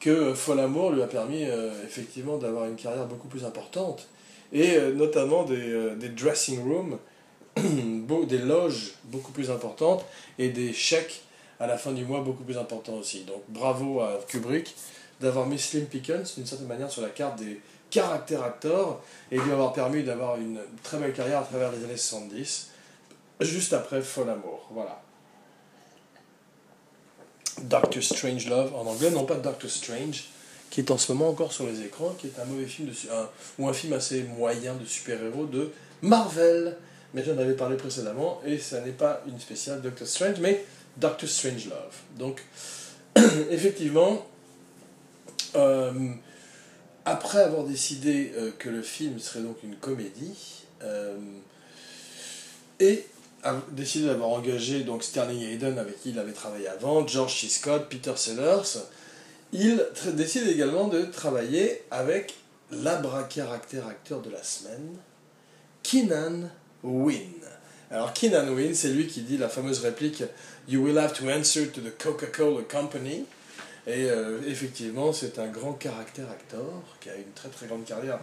[0.00, 4.06] que Fol Amour lui a permis euh, effectivement d'avoir une carrière beaucoup plus importante,
[4.52, 6.98] et euh, notamment des, euh, des, dressing rooms,
[8.28, 10.04] des loges beaucoup plus importantes,
[10.38, 11.22] et des chèques
[11.58, 13.24] à la fin du mois beaucoup plus importants aussi.
[13.24, 14.76] Donc bravo à Kubrick
[15.20, 19.00] d'avoir mis Slim Pickens d'une certaine manière sur la carte des caractères acteurs,
[19.32, 22.67] et lui avoir permis d'avoir une très belle carrière à travers les années 70,
[23.40, 24.68] juste après Fol Amour.
[24.72, 25.00] Voilà.
[27.62, 30.24] Doctor Strange Love en anglais, non pas Doctor Strange,
[30.70, 32.94] qui est en ce moment encore sur les écrans, qui est un mauvais film de,
[33.58, 35.72] ou un film assez moyen de super-héros de
[36.02, 36.76] Marvel.
[37.14, 40.64] Mais j'en avais parlé précédemment, et ça n'est pas une spéciale Doctor Strange, mais
[40.98, 41.96] Doctor Strange Love.
[42.18, 42.44] Donc,
[43.50, 44.26] effectivement,
[45.56, 46.10] euh,
[47.06, 50.66] après avoir décidé que le film serait donc une comédie,
[52.78, 53.17] et a
[53.72, 57.48] décidé d'avoir engagé donc Sterling Hayden avec qui il avait travaillé avant, George C.
[57.48, 58.80] Scott, Peter Sellers,
[59.52, 62.34] il décide également de travailler avec
[62.70, 64.96] l'abracaractère acteur de la semaine,
[65.82, 66.50] Keenan
[66.82, 67.32] Wynn.
[67.90, 70.22] Alors Keenan Wynn, c'est lui qui dit la fameuse réplique
[70.68, 73.24] You will have to answer to the Coca-Cola Company.
[73.86, 78.20] Et euh, effectivement, c'est un grand caractère acteur qui a une très très grande carrière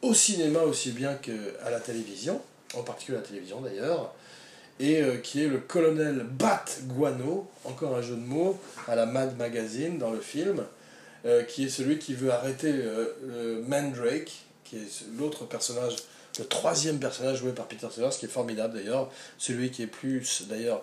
[0.00, 2.40] au cinéma aussi bien qu'à la télévision,
[2.74, 4.14] en particulier à la télévision d'ailleurs
[4.80, 8.58] et euh, qui est le colonel Bat Guano, encore un jeu de mots,
[8.88, 10.64] à la Mad Magazine dans le film,
[11.26, 14.32] euh, qui est celui qui veut arrêter euh, Mandrake,
[14.64, 15.96] qui est l'autre personnage,
[16.38, 20.46] le troisième personnage joué par Peter Sellers, qui est formidable d'ailleurs, celui qui est plus
[20.48, 20.82] d'ailleurs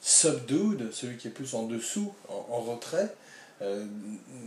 [0.00, 3.12] subdued, celui qui est plus en dessous, en, retrait,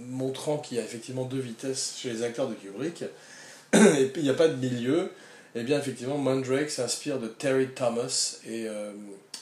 [0.09, 3.03] montrant qu'il y a effectivement deux vitesses chez les acteurs de Kubrick,
[3.73, 5.11] et puis il n'y a pas de milieu,
[5.57, 8.91] eh bien, effectivement, Mandrake s'inspire de Terry Thomas et euh,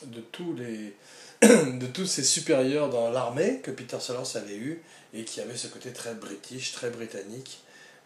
[0.05, 0.93] de, tous les,
[1.41, 4.83] de tous ses supérieurs dans l'armée que Peter Sellers avait eu
[5.15, 7.61] et qui avait ce côté très british, très britannique,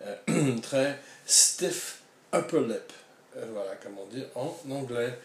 [0.06, 2.00] euh, très stiff
[2.34, 2.94] upper lip.
[3.36, 5.20] Euh, voilà, comme on dit en anglais.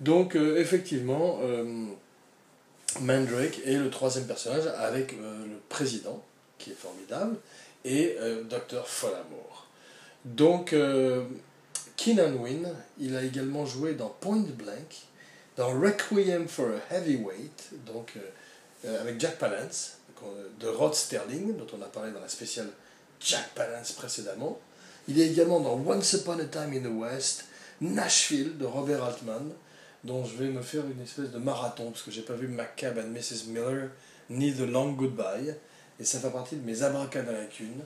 [0.00, 1.40] Donc, effectivement,
[3.00, 6.24] Mandrake est le troisième personnage avec le président,
[6.56, 7.36] qui est formidable,
[7.84, 8.16] et
[8.48, 8.86] Dr.
[8.86, 9.66] Folamour.
[10.24, 10.74] Donc,
[12.02, 12.66] Keenan Wynn,
[12.98, 14.96] il a également joué dans Point Blank,
[15.58, 18.20] dans Requiem for a Heavyweight, donc euh,
[18.86, 19.98] euh, avec Jack Palance,
[20.58, 22.68] de Rod Sterling, dont on a parlé dans la spéciale
[23.20, 24.58] Jack Palance précédemment.
[25.08, 27.44] Il est également dans Once Upon a Time in the West,
[27.82, 29.52] Nashville de Robert Altman,
[30.02, 32.96] dont je vais me faire une espèce de marathon, parce que j'ai pas vu McCab
[32.96, 33.48] and Mrs.
[33.48, 33.90] Miller,
[34.30, 35.54] ni The Long Goodbye,
[36.00, 37.82] et ça fait partie de mes abracadabracune.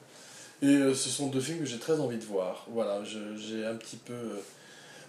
[0.64, 2.66] Et euh, ce sont deux films que j'ai très envie de voir.
[2.72, 4.38] Voilà, j'ai un petit peu euh,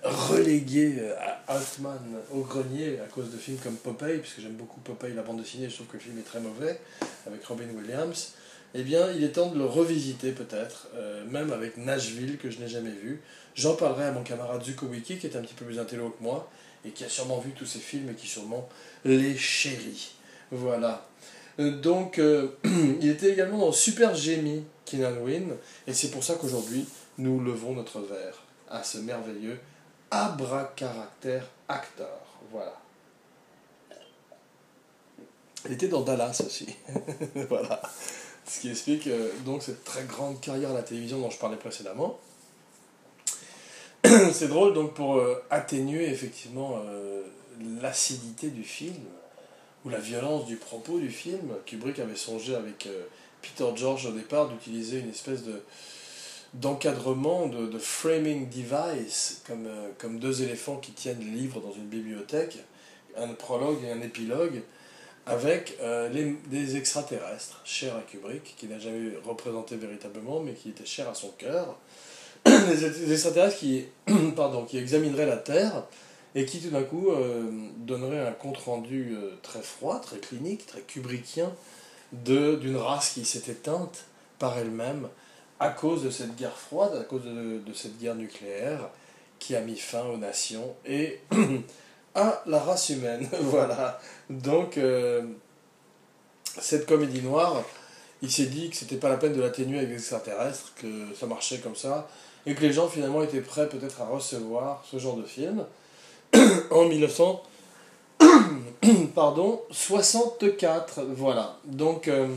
[0.04, 1.16] relégué euh,
[1.48, 1.98] Altman
[2.34, 5.70] au grenier à cause de films comme Popeye, puisque j'aime beaucoup Popeye, la bande dessinée,
[5.70, 6.82] je trouve que le film est très mauvais,
[7.26, 8.34] avec Robin Williams.
[8.74, 10.90] Eh bien, il est temps de le revisiter peut-être,
[11.32, 13.22] même avec Nashville, que je n'ai jamais vu.
[13.56, 16.22] J'en parlerai à mon camarade Zuko Wiki, qui est un petit peu plus intello que
[16.22, 16.52] moi,
[16.84, 18.68] et qui a sûrement vu tous ces films et qui sûrement
[19.06, 20.16] les chérit.
[20.52, 21.08] Voilà.
[21.58, 22.20] Donc,
[23.02, 25.56] il était également dans Super Jamie, Keenan Wynn,
[25.88, 26.86] et c'est pour ça qu'aujourd'hui,
[27.18, 29.60] nous levons notre verre à ce merveilleux
[30.12, 32.22] abracaractère acteur.
[32.52, 32.80] Voilà.
[35.66, 36.68] Il était dans Dallas aussi.
[37.50, 37.82] voilà.
[38.46, 41.58] Ce qui explique euh, donc cette très grande carrière à la télévision dont je parlais
[41.58, 42.20] précédemment.
[44.32, 47.24] C'est drôle donc pour euh, atténuer effectivement euh,
[47.82, 49.04] l'acidité du film
[49.84, 51.50] ou la violence du propos du film.
[51.66, 52.88] Kubrick avait songé avec
[53.46, 55.62] Peter George au départ d'utiliser une espèce de
[56.54, 61.88] d'encadrement, de, framing device, comme, euh, comme deux éléphants qui tiennent les livres dans une
[61.88, 62.58] bibliothèque,
[63.18, 64.62] un prologue et un épilogue,
[65.26, 70.70] avec euh, les, des extraterrestres, chers à Kubrick, qui n'a jamais représenté véritablement, mais qui
[70.70, 71.78] étaient chers à son cœur.
[72.46, 73.86] des extraterrestres qui,
[74.36, 75.84] pardon, qui examineraient la Terre
[76.36, 81.52] et qui tout d'un coup euh, donneraient un compte-rendu très froid, très clinique, très kubrickien
[82.24, 84.06] d'une race qui s'est éteinte
[84.40, 85.08] par elle-même
[85.60, 88.90] à cause de cette guerre froide, à cause de, cette guerre nucléaire
[89.40, 91.20] qui a mis fin aux nations et
[92.16, 93.28] à la race humaine.
[93.42, 94.00] voilà.
[94.30, 95.24] Donc, euh,
[96.60, 97.64] cette comédie noire,
[98.22, 100.88] il s'est dit que c'était pas la peine de l'atténuer avec des extraterrestres, que
[101.20, 102.08] ça marchait comme ça,
[102.46, 105.66] et que les gens finalement étaient prêts peut-être à recevoir ce genre de film.
[106.72, 107.44] en 1900.
[109.16, 111.58] pardon, 64, voilà.
[111.66, 112.28] Donc, euh,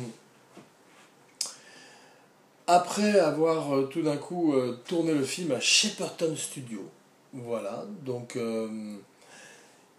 [2.67, 6.89] après avoir euh, tout d'un coup euh, tourné le film à Shepperton Studio,
[7.33, 8.39] voilà, donc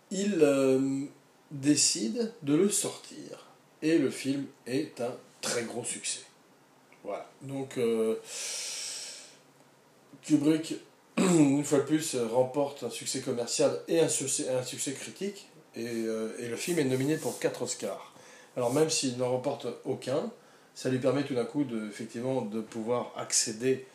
[0.09, 1.07] il
[1.51, 3.45] décide de le sortir.
[3.81, 6.21] Et le film est un très gros succès.
[7.03, 7.79] Voilà, donc
[10.23, 10.75] Kubrick,
[11.17, 15.48] une fois de plus, remporte un succès commercial et un succès, un succès critique.
[15.87, 18.13] Euh, et, le film est nominé pour 4 Oscars.
[18.57, 20.31] Alors même s'il n'en remporte aucun,
[20.75, 23.85] ça lui permet tout d'un coup de, effectivement, de pouvoir accéder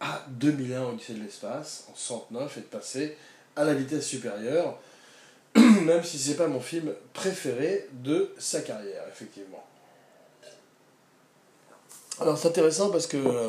[0.00, 3.16] à 2001 Odyssée de l'espace en 69 et de passer
[3.56, 4.78] à la vitesse supérieure,
[5.56, 9.64] même si ce n'est pas mon film préféré de sa carrière, effectivement.
[12.20, 13.48] Alors c'est intéressant parce que euh,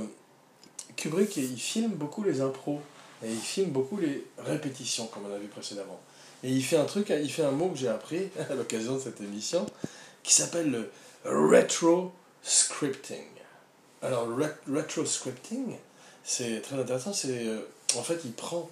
[0.96, 2.82] Kubrick, il filme beaucoup les impros
[3.24, 6.00] et il filme beaucoup les répétitions, comme on a vu précédemment.
[6.46, 9.00] Et il fait un truc, il fait un mot que j'ai appris à l'occasion de
[9.00, 9.66] cette émission,
[10.22, 10.92] qui s'appelle le
[11.26, 12.12] retro
[12.44, 13.26] scripting.
[14.04, 15.76] Alors, le retroscripting,
[16.24, 17.14] c'est très intéressant.
[17.14, 17.48] C'est
[17.98, 18.70] En fait, il prend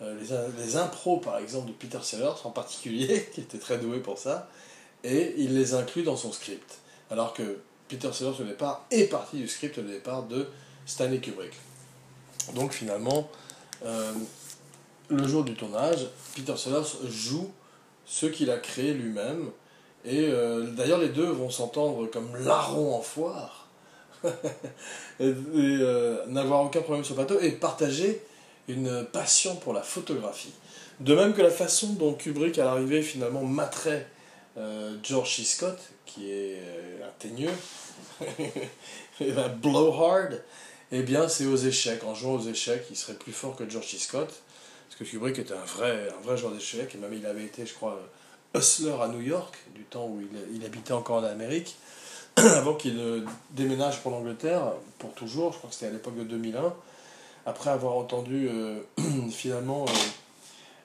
[0.00, 0.28] les,
[0.58, 4.48] les impros, par exemple, de Peter Sellers en particulier, qui était très doué pour ça,
[5.04, 6.78] et il les inclut dans son script.
[7.10, 10.48] Alors que Peter Sellers au départ est parti du script au départ de
[10.86, 11.52] Stanley Kubrick.
[12.54, 13.28] Donc finalement,
[13.84, 14.12] euh,
[15.08, 17.50] le jour du tournage, Peter Sellers joue
[18.04, 19.50] ce qu'il a créé lui-même.
[20.04, 23.68] Et euh, d'ailleurs, les deux vont s'entendre comme larrons en foire.
[24.24, 24.32] et,
[25.20, 28.22] euh, n'avoir aucun problème sur le plateau et partager
[28.68, 30.52] une passion pour la photographie.
[31.00, 34.06] De même que la façon dont Kubrick à l'arrivée finalement matrait
[35.02, 35.44] George C.
[35.44, 36.58] Scott, qui est
[37.04, 37.52] un teigneux,
[39.20, 40.30] un blowhard,
[40.92, 42.04] eh bien, c'est aux échecs.
[42.04, 43.98] En jouant aux échecs, il serait plus fort que George C.
[43.98, 44.32] Scott.
[44.88, 46.94] Parce que Kubrick était un vrai, un vrai joueur d'échecs.
[46.94, 48.00] Et même, il avait été, je crois,
[48.54, 50.20] hustler à New York, du temps où
[50.54, 51.76] il, habitait encore en Amérique.
[52.36, 55.52] Avant qu'il déménage pour l'Angleterre, pour toujours.
[55.52, 56.74] Je crois que c'était à l'époque de 2001.
[57.46, 58.80] Après avoir entendu, euh,
[59.30, 59.86] finalement,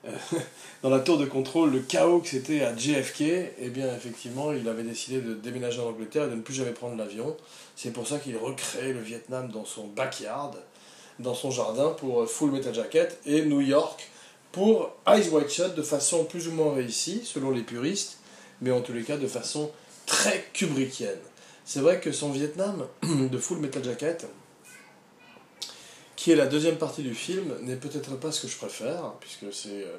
[0.05, 0.39] euh, euh,
[0.83, 4.67] dans la tour de contrôle le chaos que c'était à JFK, eh bien, effectivement, il
[4.67, 7.35] avait décidé de déménager en Angleterre et de ne plus jamais prendre l'avion.
[7.75, 10.55] C'est pour ça qu'il recrée le Vietnam dans son backyard,
[11.21, 14.09] dans son jardin pour Full Metal Jacket et New York
[14.51, 18.17] pour Eyes White Shut de façon plus ou moins réussie, selon les puristes,
[18.61, 19.71] mais en tous les cas de façon
[20.05, 21.19] très kubrickienne.
[21.63, 24.27] C'est vrai que son Vietnam de Full Metal Jacket,
[26.15, 29.53] qui est la deuxième partie du film, n'est peut-être pas ce que je préfère, puisque
[29.53, 29.83] c'est.
[29.83, 29.97] Euh,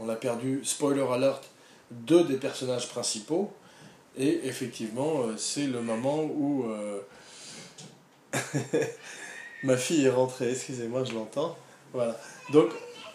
[0.00, 1.44] on a perdu, spoiler alert,
[1.90, 3.52] deux des personnages principaux,
[4.18, 7.00] et effectivement, euh, c'est le moment où euh,
[9.62, 11.56] ma fille est rentrée, excusez-moi, je l'entends.
[11.92, 12.18] Voilà.
[12.52, 12.70] Donc,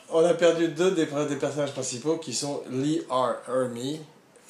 [0.10, 3.36] on a perdu deux des, personnages principaux qui sont Lee R.
[3.48, 4.00] Ermey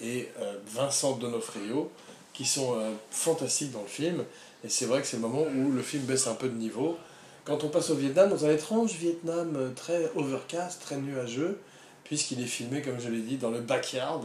[0.02, 1.92] et euh, Vincent Donofrio,
[2.34, 2.78] qui sont
[3.10, 4.24] fantastiques dans le film.
[4.64, 6.98] Et c'est vrai que c'est le moment où le film baisse un peu de niveau.
[7.46, 11.60] Quand on passe au Vietnam, dans un étrange Vietnam très overcast, très nuageux,
[12.04, 14.22] puisqu'il est filmé, comme je l'ai dit, dans le backyard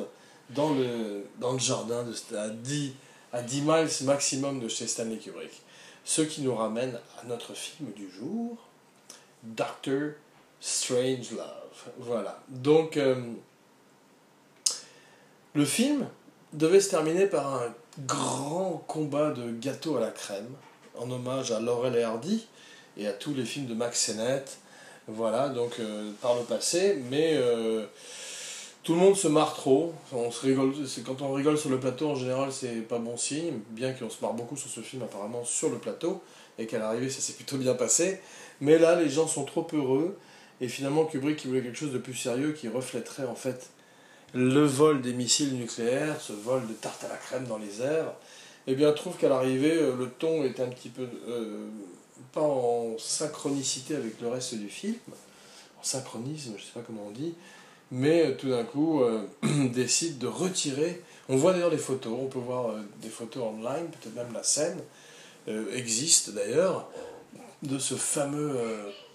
[0.51, 2.93] dans le, dans le jardin de, à, 10,
[3.33, 5.51] à 10 miles maximum de chez Stanley Kubrick.
[6.05, 8.57] Ce qui nous ramène à notre film du jour,
[9.43, 10.12] Doctor
[10.61, 11.93] Strange Love.
[11.99, 12.41] Voilà.
[12.49, 13.17] Donc, euh,
[15.55, 16.07] le film
[16.53, 17.75] devait se terminer par un
[18.07, 20.51] grand combat de gâteau à la crème,
[20.97, 22.47] en hommage à Laurel et Hardy
[22.97, 24.59] et à tous les films de Max Sennett.
[25.09, 27.87] Voilà, donc euh, par le passé, mais euh,
[28.83, 29.92] tout le monde se marre trop.
[30.12, 30.31] On
[31.05, 33.61] quand on rigole sur le plateau, en général, c'est pas bon signe.
[33.71, 36.23] Bien qu'on se marre beaucoup sur ce film, apparemment, sur le plateau,
[36.59, 38.21] et qu'à l'arrivée, ça s'est plutôt bien passé.
[38.61, 40.18] Mais là, les gens sont trop heureux.
[40.61, 43.71] Et finalement, Kubrick, qui voulait quelque chose de plus sérieux, qui reflèterait en fait
[44.35, 48.12] le vol des missiles nucléaires, ce vol de tarte à la crème dans les airs,
[48.66, 51.66] eh bien, trouve qu'à l'arrivée, euh, le ton est un petit peu euh,
[52.33, 54.97] pas en synchronicité avec le reste du film,
[55.79, 57.35] en synchronisme, je sais pas comment on dit,
[57.93, 59.29] mais euh, tout d'un coup euh,
[59.73, 61.01] décide de retirer.
[61.29, 64.43] On voit d'ailleurs les photos, on peut voir euh, des photos online, peut-être même la
[64.43, 64.81] scène
[65.75, 66.89] existe d'ailleurs,
[67.65, 68.57] de ce fameux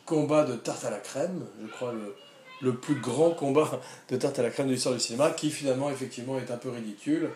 [0.06, 2.16] combat de tarte à la crème, je crois le,
[2.62, 5.90] le plus grand combat de tarte à la crème de l'histoire du cinéma, qui finalement
[5.90, 7.30] effectivement est un peu ridicule.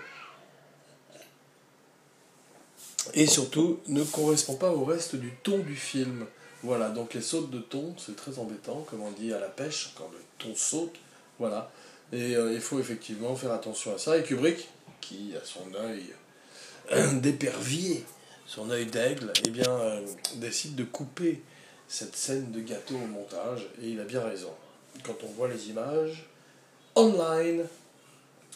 [3.13, 6.25] Et surtout ne correspond pas au reste du ton du film.
[6.61, 9.93] Voilà, donc les sautes de ton, c'est très embêtant, comme on dit à la pêche,
[9.97, 10.97] quand le ton saute,
[11.41, 11.69] voilà.
[12.13, 14.15] Et euh, il faut effectivement faire attention à ça.
[14.15, 14.69] Et Kubrick,
[15.01, 16.13] qui a son œil
[17.19, 18.05] d'épervier,
[18.45, 21.41] son œil d'aigle, eh euh, décide de couper
[21.87, 23.67] cette scène de gâteau au montage.
[23.81, 24.53] Et il a bien raison.
[25.03, 26.29] Quand on voit les images
[26.95, 27.65] online,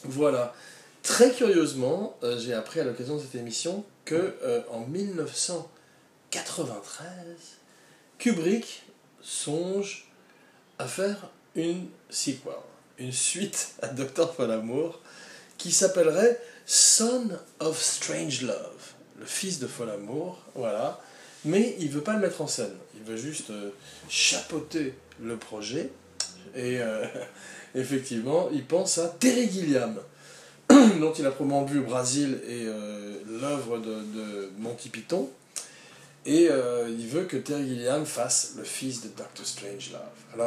[0.04, 0.54] voilà.
[1.02, 4.36] Très curieusement, euh, j'ai appris à l'occasion de cette émission que
[4.70, 7.16] en 1993,
[8.20, 8.84] Kubrick
[9.24, 10.08] songe
[10.78, 12.54] à faire une sequel
[12.98, 15.02] une suite à Docteur Folamour
[15.58, 17.30] qui s'appellerait Son
[17.60, 21.02] of Strange Love, le fils de Folamour, voilà.
[21.46, 23.70] Mais il veut pas le mettre en scène, il veut juste euh,
[24.10, 25.92] chapeauter le projet.
[26.56, 27.06] Et euh,
[27.76, 30.00] effectivement, il pense à Terry Gilliam,
[30.70, 35.30] dont il a probablement vu au Brésil et euh, l'œuvre de, Monty Python.
[36.28, 36.50] Et
[36.88, 40.40] il veut que Terry Gilliam fasse le fils de Doctor Strange Love.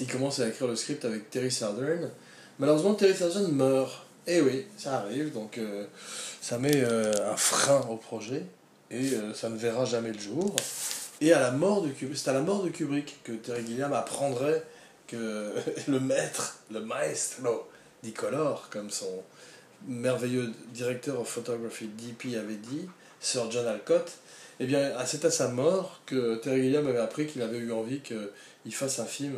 [0.00, 2.10] Il commence à écrire le script avec Terry Southern.
[2.58, 4.06] Malheureusement, Terry Southern meurt.
[4.26, 5.84] Et eh oui, ça arrive, donc euh,
[6.40, 8.44] ça met euh, un frein au projet
[8.88, 10.54] et euh, ça ne verra jamais le jour.
[11.20, 13.92] Et à la mort de Kubrick, c'est à la mort de Kubrick que Terry Gilliam
[13.92, 14.62] apprendrait
[15.08, 15.52] que
[15.88, 17.68] le maître, le maestro,
[18.04, 19.24] Nicolor, comme son
[19.88, 22.88] merveilleux directeur of photography DP avait dit,
[23.18, 24.12] Sir John Alcott,
[24.60, 28.00] eh bien, c'est à sa mort que Terry Gilliam avait appris qu'il avait eu envie
[28.00, 29.34] qu'il fasse un film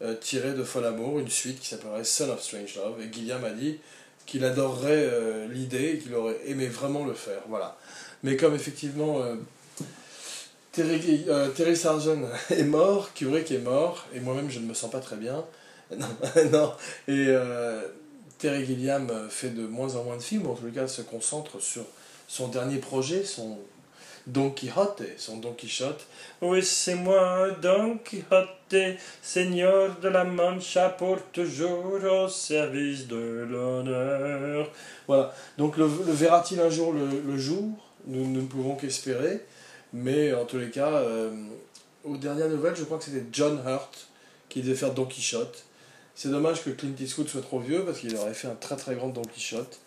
[0.00, 3.00] euh, tiré de Fol Amour, une suite qui s'appellerait Son of Strange Love.
[3.02, 3.78] Et Gilliam a dit
[4.26, 7.40] qu'il adorerait euh, l'idée et qu'il aurait aimé vraiment le faire.
[7.48, 7.76] Voilà.
[8.22, 9.34] Mais comme effectivement euh,
[10.72, 11.26] Terry,
[11.56, 12.20] Terry Sargent
[12.50, 15.44] est mort, Kubrick est mort, et moi-même je ne me sens pas très bien.
[16.52, 16.74] Non.
[17.08, 17.34] Et
[18.38, 21.84] Terry Gilliam fait de moins en moins de films, en tout cas se concentre sur
[22.28, 23.58] son dernier projet, son
[24.28, 26.06] Don Quixote, son Don Quichotte.
[26.42, 34.70] Oui, c'est moi, Don Quixote, seigneur de la Mancha, pour toujours au service de l'honneur.
[35.06, 37.64] Voilà, donc le, verra-t-il un jour le, jour?
[38.06, 39.44] Nous, ne pouvons qu'espérer,
[39.94, 41.30] mais en tous les cas, euh,
[42.04, 44.08] aux dernières nouvelles, je crois que c'était John Hurt
[44.50, 45.64] qui devait faire Don Quichotte.
[46.14, 48.94] C'est dommage que Clint Eastwood soit trop vieux parce qu'il aurait fait un très très
[48.94, 49.78] grand Don Quichotte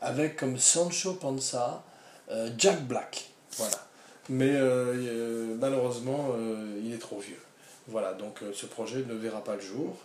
[0.00, 1.82] avec comme Sancho Panza
[2.30, 3.29] euh, Jack Black.
[3.56, 3.86] Voilà.
[4.30, 7.40] Mais euh, euh, malheureusement, euh, il est trop vieux.
[7.88, 9.96] Voilà, donc ce projet ne verra pas le jour.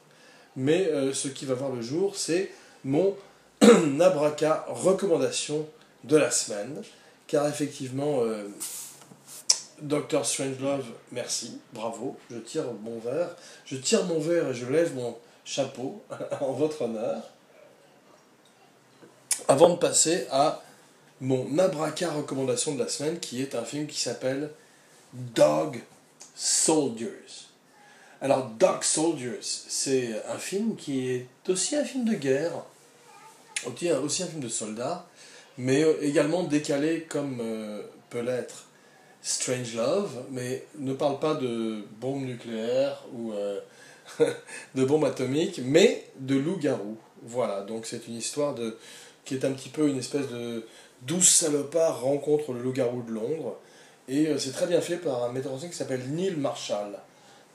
[0.55, 2.49] Mais ce qui va voir le jour, c'est
[2.83, 3.15] mon
[3.61, 5.67] abraca recommandation
[6.05, 6.81] de la semaine.
[7.27, 8.21] Car effectivement,
[9.81, 10.25] Dr.
[10.25, 13.35] Strangelove, merci, bravo, je tire mon verre.
[13.65, 16.01] Je tire mon verre et je lève mon chapeau
[16.41, 17.21] en votre honneur.
[19.47, 20.63] Avant de passer à
[21.21, 24.51] mon abraca recommandation de la semaine, qui est un film qui s'appelle
[25.13, 25.81] Dog
[26.35, 27.45] Soldiers.
[28.21, 32.53] Alors, Dog Soldiers, c'est un film qui est aussi un film de guerre,
[33.65, 35.05] aussi un film de soldats,
[35.57, 38.65] mais également décalé comme euh, peut l'être
[39.21, 43.59] Strange Love, mais ne parle pas de bombes nucléaires ou euh,
[44.75, 46.97] de bombes atomiques, mais de loup-garou.
[47.23, 48.77] Voilà, donc c'est une histoire de,
[49.23, 50.65] qui est un petit peu une espèce de
[51.07, 53.57] 12 salopards rencontrent le loup-garou de Londres.
[54.07, 56.97] Et euh, c'est très bien fait par un metteur en scène qui s'appelle Neil Marshall.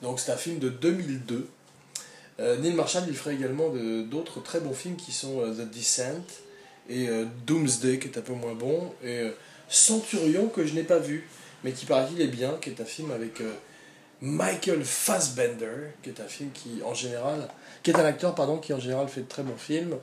[0.02, 1.48] Donc c'est un film de 2002.
[2.40, 3.68] Euh, Neil Marshall, il ferait également
[4.04, 6.24] d'autres très bons films qui sont euh, The Descent
[6.88, 7.08] et
[7.46, 9.30] Doomsday, qui est un peu moins bon, et
[9.68, 11.28] Centurion, que je n'ai pas vu,
[11.62, 13.40] mais qui paraît qu'il est bien, qui est un film avec
[14.20, 17.48] Michael Fassbender, qui est un film qui, en général,
[17.84, 19.94] qui est un acteur, pardon, qui en général fait de très bons films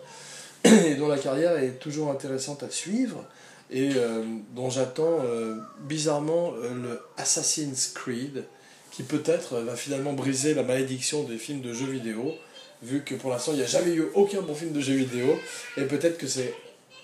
[0.85, 3.23] et dont la carrière est toujours intéressante à suivre.
[3.69, 4.23] Et euh,
[4.55, 8.45] dont j'attends euh, bizarrement euh, le Assassin's Creed
[8.91, 12.33] qui peut-être va finalement briser la malédiction des films de jeux vidéo
[12.81, 15.37] vu que pour l'instant il n'y a jamais eu aucun bon film de jeux vidéo.
[15.75, 16.53] Et peut-être que c'est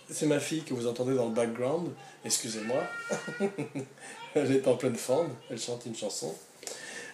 [0.10, 1.90] c'est ma fille que vous entendez dans le background.
[2.24, 2.84] Excusez-moi.
[4.36, 5.30] Elle est en pleine forme.
[5.50, 6.34] Elle chante une chanson.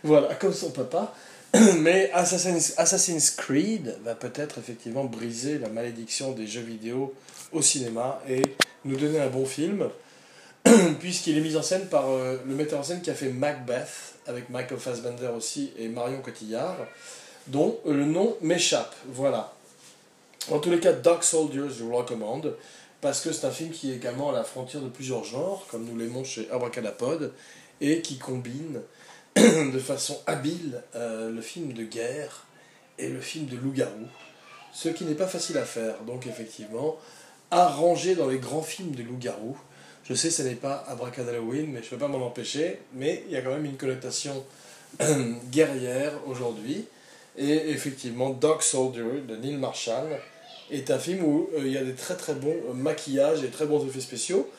[0.03, 1.13] Voilà comme son papa
[1.79, 7.15] Mais Assassin's, Creed va peut-être effectivement briser la malédiction des jeux vidéo
[7.51, 8.41] au cinéma et
[8.85, 9.89] nous donner un bon film,
[10.99, 14.13] puisqu'il est mis en scène par euh, le metteur en scène qui a fait Macbeth,
[14.27, 16.77] avec Michael Fassbender aussi et Marion Cotillard,
[17.47, 18.95] dont le nom m'échappe.
[19.07, 19.51] Voilà.
[20.51, 22.55] En tous les cas, Dark Soldiers, je vous le recommande,
[23.01, 25.85] parce que c'est un film qui est également à la frontière de plusieurs genres, comme
[25.85, 27.33] nous l'aimons chez Abracadapod,
[27.81, 28.81] et qui combine
[29.73, 32.45] de façon habile euh, le film de guerre
[32.97, 34.07] et le film de loup-garou,
[34.73, 35.95] ce qui n'est pas facile à faire.
[36.05, 36.97] Donc effectivement,
[37.51, 39.57] à ranger dans les grands films de loup-garou.
[40.03, 42.79] Je sais, ce n'est pas Halloween, mais je ne peux pas m'en empêcher.
[42.93, 44.43] Mais il y a quand même une connotation
[45.51, 46.85] guerrière aujourd'hui.
[47.37, 50.19] Et effectivement, Dog Soldier de Neil Marshall
[50.71, 53.49] est un film où euh, il y a des très très bons euh, maquillages et
[53.49, 54.49] très bons effets spéciaux,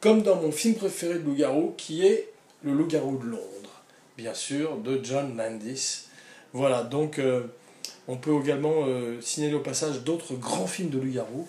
[0.00, 2.28] comme dans mon film préféré de loup-garou, qui est
[2.64, 3.59] Le loup-garou de Londres
[4.16, 6.04] bien sûr, de John Landis.
[6.52, 7.42] Voilà, donc euh,
[8.08, 11.48] on peut également euh, signaler au passage d'autres grands films de loup-garou,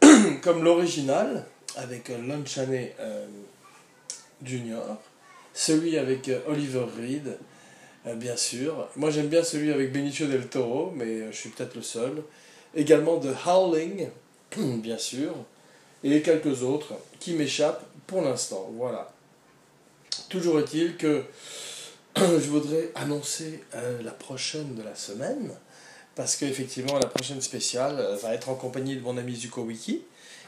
[0.42, 2.94] comme l'original avec euh, Lon Chaney
[4.44, 4.96] Jr.,
[5.52, 7.36] celui avec Oliver Reed,
[8.16, 8.88] bien sûr.
[8.96, 12.22] Moi j'aime bien celui avec Benicio del Toro, mais je suis peut-être le seul.
[12.74, 14.08] Également The Howling,
[14.56, 15.34] bien sûr,
[16.02, 18.70] et quelques autres qui m'échappent pour l'instant.
[18.76, 19.12] Voilà.
[20.28, 21.24] Toujours est-il que
[22.20, 25.50] je voudrais annoncer euh, la prochaine de la semaine,
[26.14, 30.02] parce qu'effectivement, la prochaine spéciale euh, va être en compagnie de mon ami Zuko Wiki,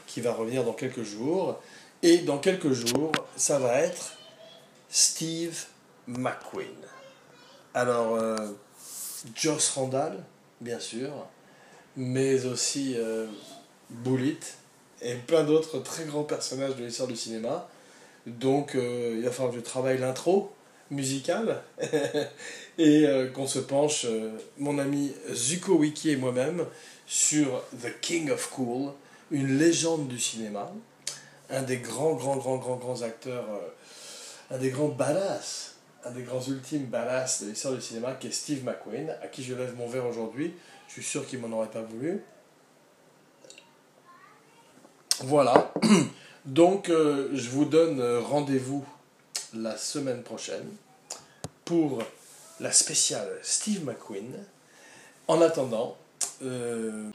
[0.05, 1.59] qui va revenir dans quelques jours.
[2.03, 4.17] Et dans quelques jours, ça va être
[4.89, 5.65] Steve
[6.07, 6.67] McQueen.
[7.73, 8.35] Alors, euh,
[9.33, 10.23] Joss Randall,
[10.61, 11.11] bien sûr,
[11.95, 12.97] mais aussi
[13.89, 14.57] Bullitt
[15.01, 17.69] et plein d'autres très grands personnages de l'histoire du cinéma.
[18.27, 20.52] Donc, il va falloir que je travaille l'intro
[20.93, 21.61] musical
[22.77, 26.65] et euh, qu'on se penche, euh, mon ami Zuko Wiki et moi-même,
[27.05, 28.91] sur The King of Cool,
[29.31, 30.71] une légende du cinéma,
[31.49, 35.75] un des grands, grands, grands, grands, grands acteurs, euh, un des grands badass,
[36.05, 39.43] un des grands ultimes badass de l'histoire du cinéma, qui est Steve McQueen, à qui
[39.43, 40.53] je lève mon verre aujourd'hui.
[40.87, 42.21] Je suis sûr qu'il m'en aurait pas voulu.
[45.21, 45.73] Voilà.
[46.45, 48.85] Donc, je vous donne rendez-vous
[49.53, 50.69] la semaine prochaine
[51.65, 52.01] pour
[52.59, 54.45] la spéciale Steve McQueen.
[55.27, 55.97] En attendant,
[56.43, 57.09] euh,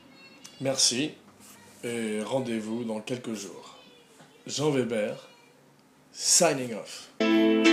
[0.61, 1.13] merci
[1.85, 3.77] et rendez-vous dans quelques jours.
[4.47, 5.29] Jean Weber,
[6.13, 7.68] signing off.